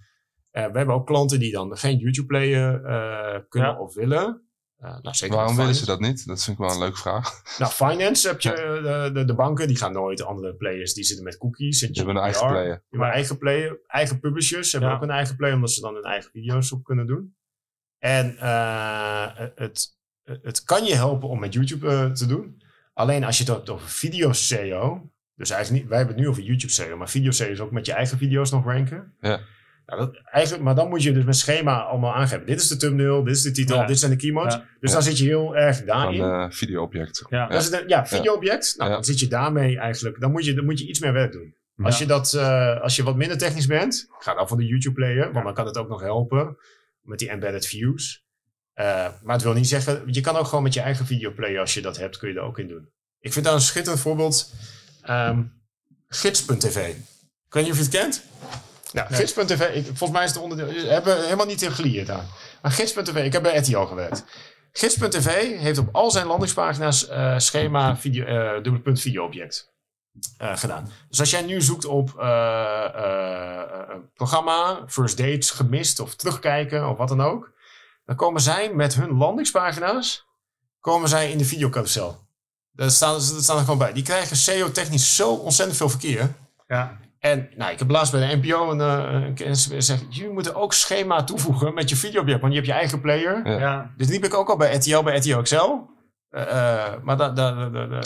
[0.56, 3.80] eh, we hebben ook klanten die dan geen YouTube-player eh, kunnen Ja.
[3.80, 4.42] of willen.
[4.76, 6.28] Eh, nou, zeker Waarom willen ze dat niet?
[6.28, 7.42] Dat vind ik wel een leuke vraag.
[7.58, 8.50] Nou, finance heb je,
[8.84, 11.82] de, de, de banken, die gaan nooit andere players, die zitten met cookies.
[11.82, 12.66] En Ze hebben een eigen player.
[12.68, 14.96] Je hebt een eigen player, eigen publishers hebben Ja.
[14.96, 17.36] ook een eigen player, omdat ze dan hun eigen video's op kunnen doen.
[18.00, 22.64] En eh, het, het kan je helpen om met YouTube eh, te doen.
[22.94, 26.30] Alleen als je het hebt over video SEO, dus eigenlijk niet, wij hebben het nu
[26.32, 29.14] over YouTube SEO, maar video SEO is ook met je eigen video's nog ranken.
[29.20, 29.40] Ja.
[29.86, 32.46] Nou, dat, eigenlijk, maar dan moet je dus met schema allemaal aangeven.
[32.46, 33.86] Dit is de thumbnail, dit is de titel, Ja.
[33.86, 34.56] dit zijn de keywords.
[34.56, 34.62] Ja.
[34.80, 34.96] Dus Ja.
[34.96, 36.22] dan zit je heel erg Van daarin.
[36.22, 37.24] eh videoobject.
[37.30, 37.48] Ja.
[37.48, 38.74] Dat is het, ja, videoobject.
[38.78, 38.96] Nou, Ja.
[38.96, 40.20] dan zit je daarmee eigenlijk.
[40.20, 41.56] Dan moet je, dan moet je iets meer werk doen.
[41.76, 41.84] Ja.
[41.86, 44.96] Als, je dat, eh, als je wat minder technisch bent, ga dan van de YouTube
[44.96, 46.58] player, want dan kan het ook nog helpen
[47.02, 48.24] met die embedded views.
[48.74, 48.86] Eh,
[49.24, 51.82] maar het wil niet zeggen, je kan ook gewoon met je eigen videoplayer, als je
[51.82, 52.90] dat hebt, kun je er ook in doen.
[53.20, 54.54] Ik vind daar een schitterend voorbeeld.
[55.02, 55.42] ehm,
[56.08, 56.88] Gids.tv.
[57.48, 58.24] Ik weet niet of je het kent.
[58.96, 59.20] Nou, Nee.
[59.20, 62.28] Gids.tv, volgens mij is het onderdeel, we hebben helemaal niet in geleerd aan.
[62.62, 64.24] Maar Gids.tv, ik heb bij RTL gewerkt.
[64.72, 69.74] Gids.tv heeft op al zijn landingspagina's eh, schema video, eh dubbele punt videoobject
[70.38, 70.92] eh, gedaan.
[71.10, 76.90] Dus als jij nu zoekt op eh, eh, een programma, first dates gemist of terugkijken
[76.90, 77.52] of wat dan ook,
[78.06, 80.26] dan komen zij met hun landingspagina's
[80.80, 82.24] komen zij in de videocarousel.
[82.72, 83.94] Daar staan, dat staan er gewoon bij.
[83.94, 86.34] Die krijgen SEO-technisch zo ontzettend veel verkeer.
[86.68, 86.98] Ja.
[87.26, 90.56] En nou, ik heb laatst bij de NPO een, eh, een kennis gezegd, jullie moeten
[90.56, 93.42] ook schema toevoegen met je videoobject, want je hebt je eigen player.
[93.48, 93.60] Ja.
[93.60, 93.94] Ja.
[93.98, 95.56] Dit liep ik ook al bij RTL, bij RTL XL.
[96.30, 98.02] Eh, eh, maar dat da, da, da, da-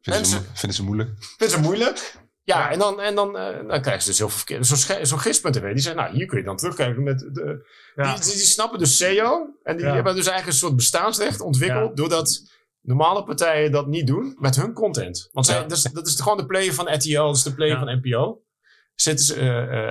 [0.00, 1.10] Vinden, ze, Mensen- vinden ze moeilijk.
[1.18, 2.14] vinden ze moeilijk.
[2.44, 2.70] Ja, Ja.
[2.70, 4.66] en, dan, en dan, eh, dan krijgen ze dus heel veel verkeerd.
[4.66, 7.18] Zo'n zo'n gids.tv, die zegt, nou, hier kun je dan terugkijken met...
[7.18, 8.12] De, Ja.
[8.14, 9.46] die, die, die snappen dus SEO.
[9.62, 9.94] En die Ja.
[9.94, 11.88] hebben dus eigenlijk een soort bestaansrecht ontwikkeld...
[11.88, 11.94] Ja.
[11.94, 12.42] doordat
[12.82, 15.28] normale partijen dat niet doen met hun content.
[15.32, 15.62] Want zij, Ja.
[15.62, 17.84] dat, is, dat is gewoon de player van RTL, dat is de player Ja.
[17.84, 18.42] van NPO.
[18.94, 19.34] Zitten ze,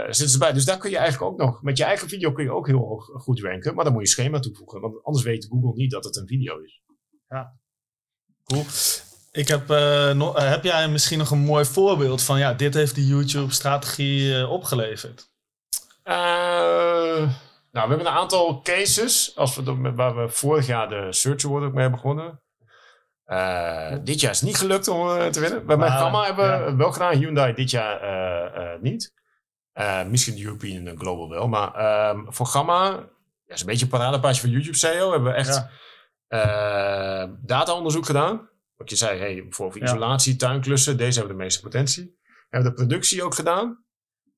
[0.09, 0.53] zitten ze bij.
[0.53, 1.61] Dus daar kun je eigenlijk ook nog...
[1.61, 3.75] Met je eigen video kun je ook heel hoog, goed ranken.
[3.75, 4.81] Maar dan moet je schema toevoegen.
[4.81, 6.81] Want anders weet Google niet dat het een video is.
[8.43, 8.63] Cool.
[9.31, 12.95] Ik heb, eh, no- heb jij misschien nog een mooi voorbeeld van, ja, dit heeft
[12.95, 15.29] die YouTube-strategie opgeleverd?
[17.71, 19.35] Nou, we hebben een aantal cases.
[19.35, 22.41] Als we, de- waar we vorig jaar de Search Award ook mee hebben begonnen.
[23.31, 25.65] Eh, dit jaar is het niet gelukt om eh, te winnen.
[25.65, 26.75] Bij mijn Gamma hebben we ja.
[26.75, 27.17] wel gedaan.
[27.17, 29.13] Hyundai dit jaar eh, niet.
[30.07, 31.47] Misschien de European en Global wel.
[31.47, 33.09] Maar ehm, voor Gamma,
[33.45, 35.11] ja, is een beetje een paradepaardje van YouTube SEO.
[35.11, 35.69] Hebben we echt
[36.27, 37.37] Ja.
[37.41, 38.49] dataonderzoek gedaan.
[38.75, 42.19] Wat je zei, hey, voor isolatie, tuinklussen, deze hebben de meeste potentie.
[42.23, 43.85] We hebben de productie ook gedaan.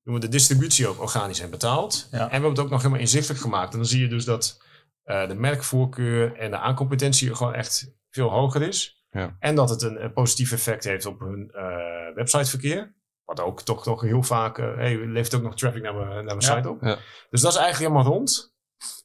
[0.02, 2.08] Doen we de distributie ook organisch en betaald.
[2.10, 3.72] En we hebben het ook nog helemaal inzichtelijk gemaakt.
[3.72, 4.62] En dan zie je dus dat
[5.04, 9.04] de merkvoorkeur en de aankompetentie gewoon echt veel hoger is.
[9.10, 9.36] Ja.
[9.38, 12.94] En dat het een, een positief effect heeft op hun eh, websiteverkeer.
[13.24, 16.24] Wat ook toch, toch heel vaak, eh hey, levert ook nog traffic naar mijn, naar
[16.24, 16.56] mijn Ja.
[16.56, 16.82] site op.
[16.82, 16.98] Ja.
[17.30, 18.54] Dus dat is eigenlijk helemaal rond.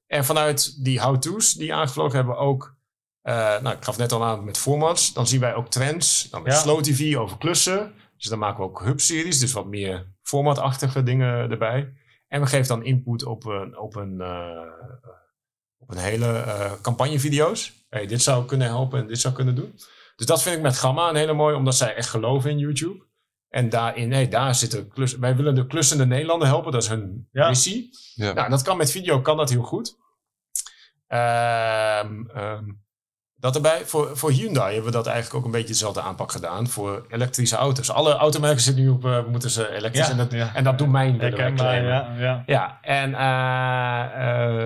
[0.07, 2.75] En vanuit die how-to's die aangevlogen hebben we ook,
[3.21, 6.29] eh, nou ik gaf net al aan met formats, dan zien wij ook trends.
[6.29, 6.59] Dan met Ja.
[6.59, 7.93] Slow TV over klussen.
[8.17, 11.93] Dus dan maken we ook hub-series, dus wat meer formatachtige dingen erbij.
[12.27, 14.71] En we geven dan input op een, op een, eh,
[15.77, 17.78] op een hele eh, campagnevideo's.
[17.89, 19.71] Hey, dit zou kunnen helpen en dit zou kunnen doen.
[20.15, 23.07] Dus dat vind ik met Gamma een hele mooie, omdat zij echt geloven in YouTube.
[23.49, 27.27] En daarin, hey, daar zitten klus, wij willen de klussende Nederlander helpen, dat is hun
[27.31, 27.47] Ja.
[27.47, 27.89] missie.
[28.15, 28.33] Ja.
[28.33, 29.97] Nou, dat kan met video, kan dat heel goed.
[31.07, 32.63] Ehm, ehm,
[33.39, 33.85] dat erbij.
[33.85, 36.67] Voor, voor Hyundai hebben we dat eigenlijk ook een beetje dezelfde aanpak gedaan.
[36.67, 37.91] Voor elektrische auto's.
[37.91, 40.05] Alle automerken zitten nu op, eh, we moeten ze elektrisch.
[40.05, 40.55] Ja, en, dat, ja.
[40.55, 41.83] en dat doen mijn claimen.
[41.83, 42.43] ja, ja.
[42.45, 44.63] Ja, en, eh,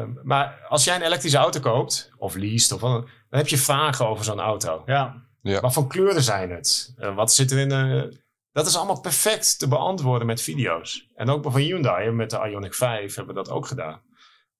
[0.00, 2.90] eh, maar als jij een elektrische auto koopt, of least, of wat,
[3.30, 4.82] dan heb je vragen over zo'n auto.
[4.86, 5.22] Ja,
[5.60, 6.94] Wat voor kleuren zijn het?
[7.14, 8.20] Wat zit er in?
[8.52, 11.08] dat is allemaal perfect te beantwoorden met video's.
[11.14, 14.00] En ook van Hyundai, met de Ioniq 5 hebben we dat ook gedaan.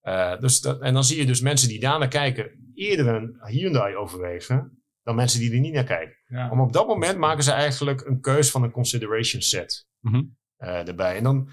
[0.03, 3.41] Eh, dus dat, en dan zie je dus mensen die daar naar kijken eerder een
[3.47, 6.17] Hyundai overwegen dan mensen die er niet naar kijken.
[6.27, 6.51] ja.
[6.51, 10.23] Om op dat moment maken ze eigenlijk een keus van een consideration set Mhm.
[10.57, 11.17] eh, erbij.
[11.17, 11.49] En dan,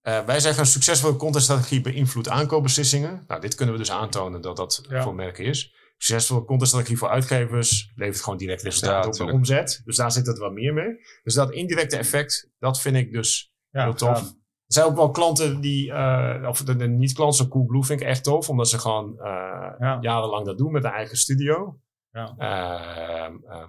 [0.00, 3.24] eh, wij zeggen een succesvolle contentstrategie beïnvloedt aankoopbeslissingen.
[3.26, 5.02] Nou, dit kunnen we dus aantonen dat dat Ja.
[5.02, 5.74] voor merken is.
[5.96, 9.80] Succesvolle contentstrategie voor uitgevers levert gewoon direct resultaat Ja, op de omzet.
[9.84, 10.96] Dus daar zit het wat meer mee.
[11.22, 14.32] Dus dat indirecte effect, dat vind ik dus ja, heel tof.
[14.72, 18.06] Er zijn ook wel klanten die, eh, of de, de niet-klanten, zo Coolblue vind ik
[18.06, 19.98] echt tof, omdat ze gewoon eh, Ja.
[20.00, 21.78] jarenlang dat doen met een eigen studio.
[22.12, 22.34] Ja.
[22.38, 23.68] Ehm, ehm,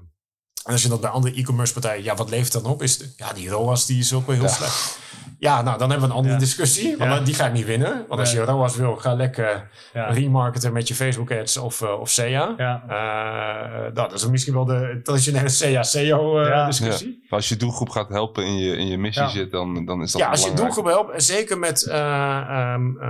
[0.66, 2.82] en als je dat bij andere e-commerce partijen, ja, wat levert dan op?
[2.82, 4.50] Is de- ja, die ROAS die is ook wel heel Ja.
[4.52, 5.02] slecht.
[5.40, 6.40] Ja, nou, dan hebben we een andere Ja.
[6.40, 7.20] discussie, want Ja.
[7.20, 8.06] die ga ik niet winnen.
[8.08, 8.40] Want als je.
[8.46, 10.06] ROAS wil, ga lekker Ja.
[10.12, 12.54] remarketen met je Facebook ads of, eh, of SEA.
[12.58, 12.84] Ja.
[12.88, 16.50] Eh, nou, dat is misschien wel de traditionele SEA-SEO eh.
[16.50, 19.30] Maar als je doelgroep gaat helpen in je, in je missie Ja.
[19.30, 21.98] zit, dan, dan is dat Ja, als je doelgroep helpt, en zeker met eh,
[22.40, 23.08] ehm, eh,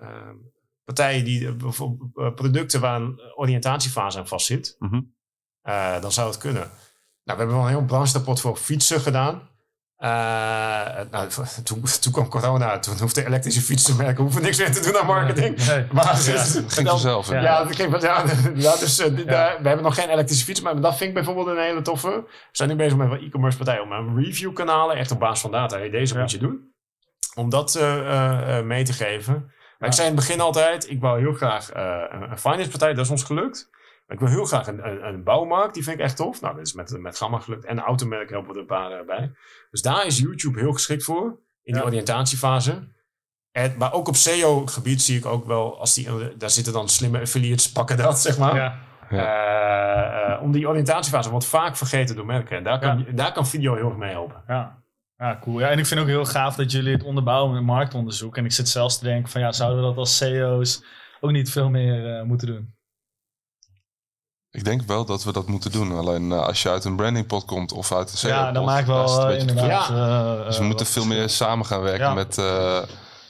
[0.00, 0.36] ehm,
[0.84, 5.00] partijen die bijvoorbeeld producten waar een oriëntatiefase aan vastzit, Mhm.
[5.62, 6.70] Eh, dan zou het kunnen.
[7.24, 9.48] Nou, we hebben wel een heel brancherapport voor fietsen gedaan.
[9.96, 10.08] Eh,
[11.10, 11.28] nou,
[11.64, 15.66] toen, toen kwam corona, toen hoefde elektrische fietsenmerken hoeven niks meer te doen aan marketing.
[15.66, 15.86] Nee.
[15.92, 16.42] Maar Ja.
[16.66, 17.28] Ging vanzelf.
[17.30, 17.40] Ja.
[17.40, 20.60] ja, dat ging, ja, ja, dus eh, dit- daar- we hebben nog geen elektrische fiets,
[20.60, 22.08] maar dat vind ik bijvoorbeeld een hele toffe.
[22.26, 25.40] We zijn nu bezig met wat e-commerce partijen om een review kanalen, echt op basis
[25.40, 25.76] van data.
[25.76, 26.20] Hey, deze Ja.
[26.20, 26.68] moet je doen.
[27.34, 27.80] Om dat
[28.64, 29.32] mee te geven.
[29.34, 29.86] Maar Ja.
[29.86, 33.04] ik zei in het begin altijd, ik wou heel graag een, een finance partij, dat
[33.04, 33.68] is ons gelukt.
[34.10, 36.40] Maar ik wil heel graag een, een, een bouwmarkt, die vind ik echt tof.
[36.40, 37.64] Nou, dat is met, met Gamma gelukt.
[37.64, 39.32] En een automerk helpen we er een paar eh, bij.
[39.70, 41.24] Dus daar is YouTube heel geschikt voor,
[41.62, 41.88] in die Ja.
[41.88, 42.88] oriëntatiefase.
[43.52, 47.20] En, maar ook op SEO-gebied zie ik ook wel, als die, daar zitten dan slimme
[47.20, 48.54] affiliates, pakken dat, zeg maar.
[48.54, 48.78] Ja.
[49.10, 52.56] Eh, eh, om die oriëntatiefase wordt vaak vergeten door merken.
[52.56, 54.42] En daar kan, daar kan video heel erg mee helpen.
[54.46, 54.78] Ja.
[55.16, 55.60] Ja, cool.
[55.60, 58.36] Ja, en ik vind ook heel gaaf dat jullie het onderbouwen met marktonderzoek.
[58.36, 60.84] En ik zit zelfs te denken van ja, zouden we dat als CEO's
[61.20, 62.74] ook niet veel meer eh, moeten doen?
[64.52, 65.92] Ik denk wel dat we dat moeten doen.
[65.92, 68.80] Alleen eh, als je uit een brandingpot komt of uit een SEO ja, dan maak
[68.80, 69.86] ik wel eh, beetje inderdaad.
[69.86, 70.38] verkeerd.
[70.40, 72.14] eh, Dus we moeten veel meer samen gaan werken Ja.
[72.14, 72.82] met eh,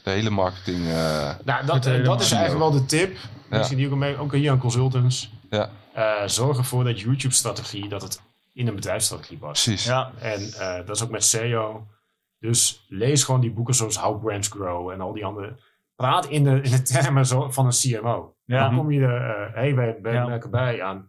[0.05, 0.87] de hele marketing.
[0.89, 3.17] eh, Nou, dat, hele dat is eigenlijk wel de tip.
[3.49, 5.31] Misschien die ook, mee, ook hier aan consultants.
[5.51, 8.21] ja, Eh, zorg ervoor dat YouTube-strategie, dat het
[8.55, 9.63] in een bedrijfsstrategie past.
[9.65, 9.85] precies.
[9.85, 11.87] Ja, En eh, dat is ook met SEO.
[12.39, 15.57] Dus lees gewoon die boeken zoals How Brands Grow en al die andere.
[15.97, 18.35] Praat in de, in de termen zo, van een CMO.
[18.45, 18.69] Ja.
[18.69, 20.39] Dan kom je er, eh hey, wij, wij Ja.
[20.51, 21.07] bij aan.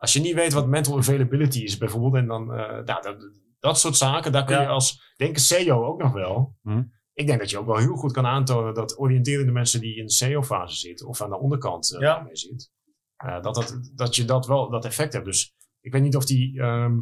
[0.00, 3.78] Als je niet weet wat mental availability is bijvoorbeeld, en dan, eh, nou, dan dat
[3.78, 4.62] soort zaken, daar kun Ja.
[4.62, 6.56] je als, ik denk een SEO ook nog wel.
[6.62, 6.82] Hm.
[7.12, 10.04] Ik denk dat je ook wel heel goed kan aantonen dat oriënterende mensen die in
[10.06, 12.14] de SEO-fase zitten, of aan de onderkant eh, Ja.
[12.14, 12.70] daarmee zit,
[13.16, 15.24] eh, dat, dat, dat je dat wel, dat effect hebt.
[15.24, 16.98] Dus ik weet niet of die, ehm,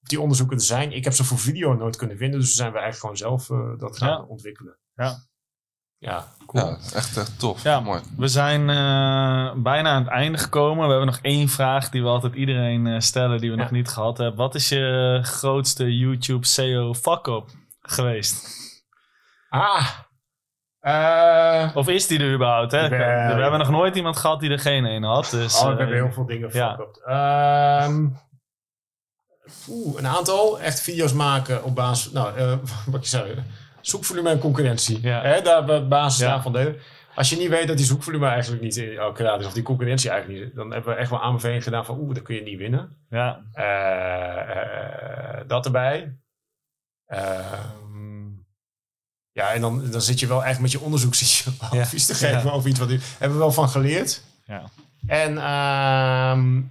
[0.00, 0.92] die onderzoeken er zijn.
[0.92, 3.96] Ik heb ze voor video nooit kunnen vinden, dus zijn we eigenlijk gewoon zelf dat
[3.96, 4.22] gaan Ja.
[4.24, 4.78] ontwikkelen.
[4.94, 5.16] Ja.
[6.04, 6.64] Ja, cool.
[6.66, 7.62] Ja, echt, echt tof.
[7.62, 7.80] Ja.
[7.80, 8.00] Mooi.
[8.16, 10.84] We zijn eh, bijna aan het einde gekomen.
[10.84, 13.62] We hebben nog één vraag die we altijd iedereen eh, stellen die we Ja.
[13.62, 14.36] nog niet gehad hebben.
[14.36, 17.44] Wat is je grootste YouTube SEO fuck-up
[17.80, 18.62] geweest?
[19.48, 19.88] Ah,
[20.80, 22.72] eh, Of is die er überhaupt?
[22.72, 22.88] Hè?
[22.88, 22.94] We
[23.42, 25.30] hebben nog nooit iemand gehad die er geen een had.
[25.30, 26.76] Dus, oh, we eh, hebben heel veel dingen ja.
[26.76, 28.06] fuck Ehm
[29.68, 32.52] oeh, een aantal echt video's maken op basis, nou, eh,
[32.92, 33.34] wat je zei,
[33.86, 34.98] zoekvolume en concurrentie.
[35.02, 35.22] Ja.
[35.22, 36.28] Hè, daar basis Ja.
[36.28, 36.76] daarvan deden.
[37.14, 39.62] Als je niet weet dat die zoekvolume eigenlijk niet in elke raad is, of die
[39.62, 42.42] concurrentie eigenlijk niet, dan hebben we echt wel aanbevelingen gedaan van, oeh, dat kun je
[42.42, 42.96] niet winnen.
[43.10, 46.16] ja, Eh, eh, dat erbij.
[47.06, 48.26] Ehm,
[49.32, 51.80] ja, en dan, dan zit je wel echt met je onderzoek zit je Ja.
[51.80, 52.50] advies te geven Ja.
[52.50, 54.22] over iets wat u hebben we wel van geleerd.
[54.44, 54.64] Ja.
[55.06, 56.62] En ehm,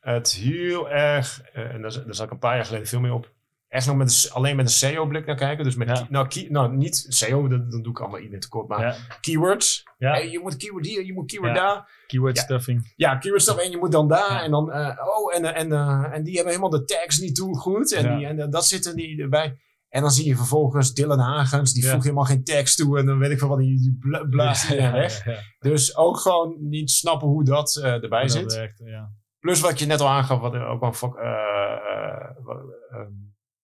[0.00, 3.12] het heel erg, eh, en daar, daar zat ik een paar jaar geleden veel mee
[3.12, 3.32] op,
[3.68, 5.64] echt nog met een alleen met een SEO-blik naar kijken.
[5.64, 6.06] Dus met, Ja.
[6.10, 9.82] nou, key- nou, niet SEO, dat doe ik allemaal iedereen tekort, maar ja, keywords.
[9.98, 10.10] ja.
[10.10, 12.02] Hey, je moet keyword hier, je moet keyword daar.
[12.06, 12.42] keyword Ja.
[12.42, 12.92] stuffing.
[12.96, 15.72] Ja, keyword stuff en je moet dan daar en dan, eh, oh, en, eh, en,
[15.72, 18.66] eh, en die hebben helemaal de tags niet toe goed en, die, en eh, dat
[18.66, 19.58] zit er niet erbij.
[19.88, 23.18] En dan zie je vervolgens Dylan Hagens, die voegt helemaal geen tags toe en dan
[23.18, 25.22] weet ik veel wat, die, die bla- blaast die weg.
[25.58, 28.42] Dus ook gewoon niet snappen hoe dat erbij Hoe zit.
[28.42, 29.10] dat werkt, ja.
[29.40, 31.32] Plus wat je net al aangaf, wat er ook wel fuck, eh,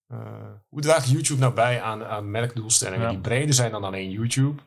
[0.07, 3.09] eh, hoe draagt YouTube nou bij aan, aan merkdoelstellingen Ja.
[3.11, 4.61] die breder zijn dan alleen YouTube?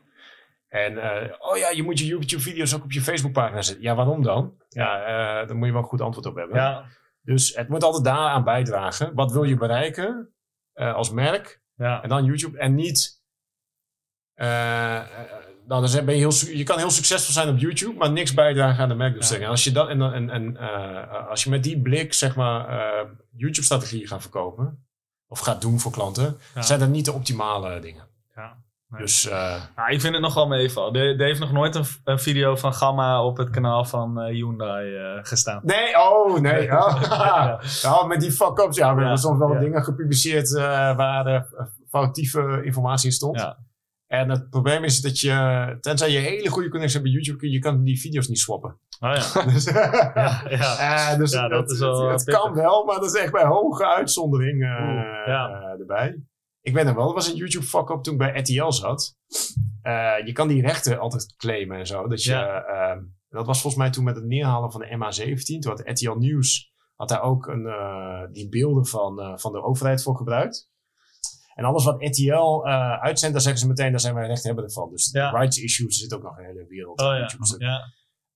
[0.68, 3.84] En eh, oh ja, je moet je YouTube-video's ook op je Facebookpagina zetten.
[3.84, 4.54] Ja, waarom dan?
[4.68, 6.56] Ja, eh, daar moet je wel een goed antwoord op hebben.
[6.56, 6.84] Ja,
[7.22, 9.14] Dus het moet altijd daaraan bijdragen.
[9.14, 10.32] Wat wil je bereiken
[10.74, 11.60] als merk?
[11.74, 12.58] ja, En dan YouTube.
[12.58, 13.22] En niet.
[14.34, 18.82] nou, dan ben je, heel, je kan heel succesvol zijn op YouTube, maar niks bijdragen
[18.82, 19.44] aan de merkdoelstelling.
[19.44, 20.56] En als je, dat, en, en, en,
[21.28, 24.87] als je met die blik, zeg maar, YouTube-strategieën gaat verkopen,
[25.28, 26.62] of gaat doen voor klanten, Ja.
[26.62, 28.04] zijn dat niet de optimale dingen.
[28.36, 28.56] ja.
[28.90, 29.00] Nee.
[29.00, 30.94] Dus eh, Nou, ik vind het nog wel meevallen.
[30.94, 34.26] Er, er heeft nog nooit een, een video van Gamma op het kanaal van eh,
[34.34, 35.60] Hyundai eh, gestaan.
[35.64, 36.62] nee, oh nee.
[36.78, 37.60] Oh, Ja.
[37.82, 40.62] ja, met die fuck-ups, ja, we Ja, hebben soms wel dingen gepubliceerd eh,
[40.96, 41.42] waar eh,
[41.90, 43.54] foutieve informatie in stond.
[44.08, 47.50] En het probleem is dat je, tenzij je hele goede connectie hebt bij YouTube, kun
[47.50, 48.78] je kan die video's niet swappen.
[49.00, 49.42] Oh ja.
[49.52, 49.64] Dus,
[50.14, 50.76] Ja, ja.
[51.12, 53.20] Eh, dus Ja, dat het, is wel, het, het eh, kan wel, maar dat is
[53.20, 55.48] echt bij hoge uitzondering eh, Oeh, ja.
[55.50, 56.22] eh, erbij.
[56.60, 59.16] Ik weet nog wel, er was een YouTube fuck-up toen ik bij RTL zat.
[59.82, 62.06] Eh, je kan die rechten altijd claimen en zo.
[62.08, 62.62] Dat, je, Ja.
[62.64, 65.58] ehm, dat was volgens mij toen met het neerhalen van de MH17.
[65.60, 69.62] Toen had RTL Nieuws had daar ook een, eh, die beelden van, eh, van de
[69.62, 70.70] overheid voor gebruikt.
[71.58, 74.90] En alles wat RTL eh uitzendt, daar zeggen ze meteen, daar zijn wij rechthebbenden van.
[74.90, 75.30] Dus Ja.
[75.30, 77.18] rights issues zit ook nog een hele wereld Oh op ja.
[77.18, 77.64] YouTube.
[77.64, 77.80] ja.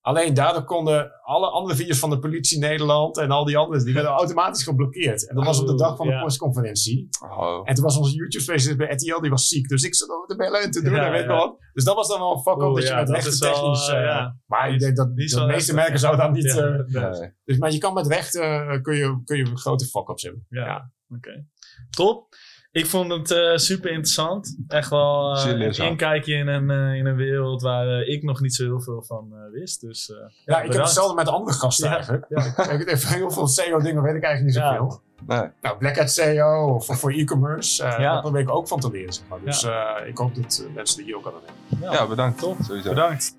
[0.00, 3.94] Alleen daardoor konden alle andere video's van de politie Nederland en al die andere, die
[3.94, 5.28] werden automatisch geblokkeerd.
[5.28, 6.20] En dat was op de Oh, dag van de ja.
[6.20, 7.08] persconferentie.
[7.24, 7.60] Oh.
[7.64, 9.68] En toen was onze YouTube-specialist bij RTL, die was ziek.
[9.68, 11.56] Dus ik zat over de bellen en te doen Ja, en weet ik wat.
[11.72, 13.88] Dus dat was dan wel een fuck-up dat je met dat rechten wel, technisch...
[13.88, 14.36] eh, eh, ja.
[14.46, 16.52] Maar ik denk dat de meeste merken zouden dat niet...
[16.54, 17.20] Ja, eh, nee.
[17.20, 17.32] Nee.
[17.44, 20.46] dus, maar je kan met rechten, eh, kun, je, kun je grote fuck-ups hebben.
[20.48, 20.64] Ja.
[20.64, 20.90] Ja.
[21.16, 21.44] Oké.
[21.90, 22.28] Top.
[22.72, 24.56] Ik vond het eh, super interessant.
[24.68, 28.54] Echt wel eh, een inkijkje in een, eh, in een wereld waar ik nog niet
[28.54, 29.80] zo heel veel van eh, wist.
[29.80, 31.94] Dus, eh, Ja, ik heb hetzelfde met andere gasten Ja.
[31.94, 32.24] eigenlijk.
[32.28, 32.44] Ja.
[32.70, 34.76] ik, ik, even heel veel SEO-dingen weet ik eigenlijk niet Ja.
[34.76, 35.00] zoveel.
[35.26, 35.48] Nee.
[35.62, 37.82] Nou, Black SEO of voor, e-commerce.
[37.84, 38.12] eh Ja.
[38.12, 39.12] Daar probeer ik ook van te leren.
[39.12, 39.38] Zeg maar.
[39.44, 41.32] Dus eh, ik hoop dat mensen er hier ook aan
[41.68, 41.88] hebben.
[41.88, 42.38] ja, Ja, bedankt.
[42.38, 42.56] Top.
[42.62, 42.88] Sowieso.
[42.88, 43.36] Bedankt.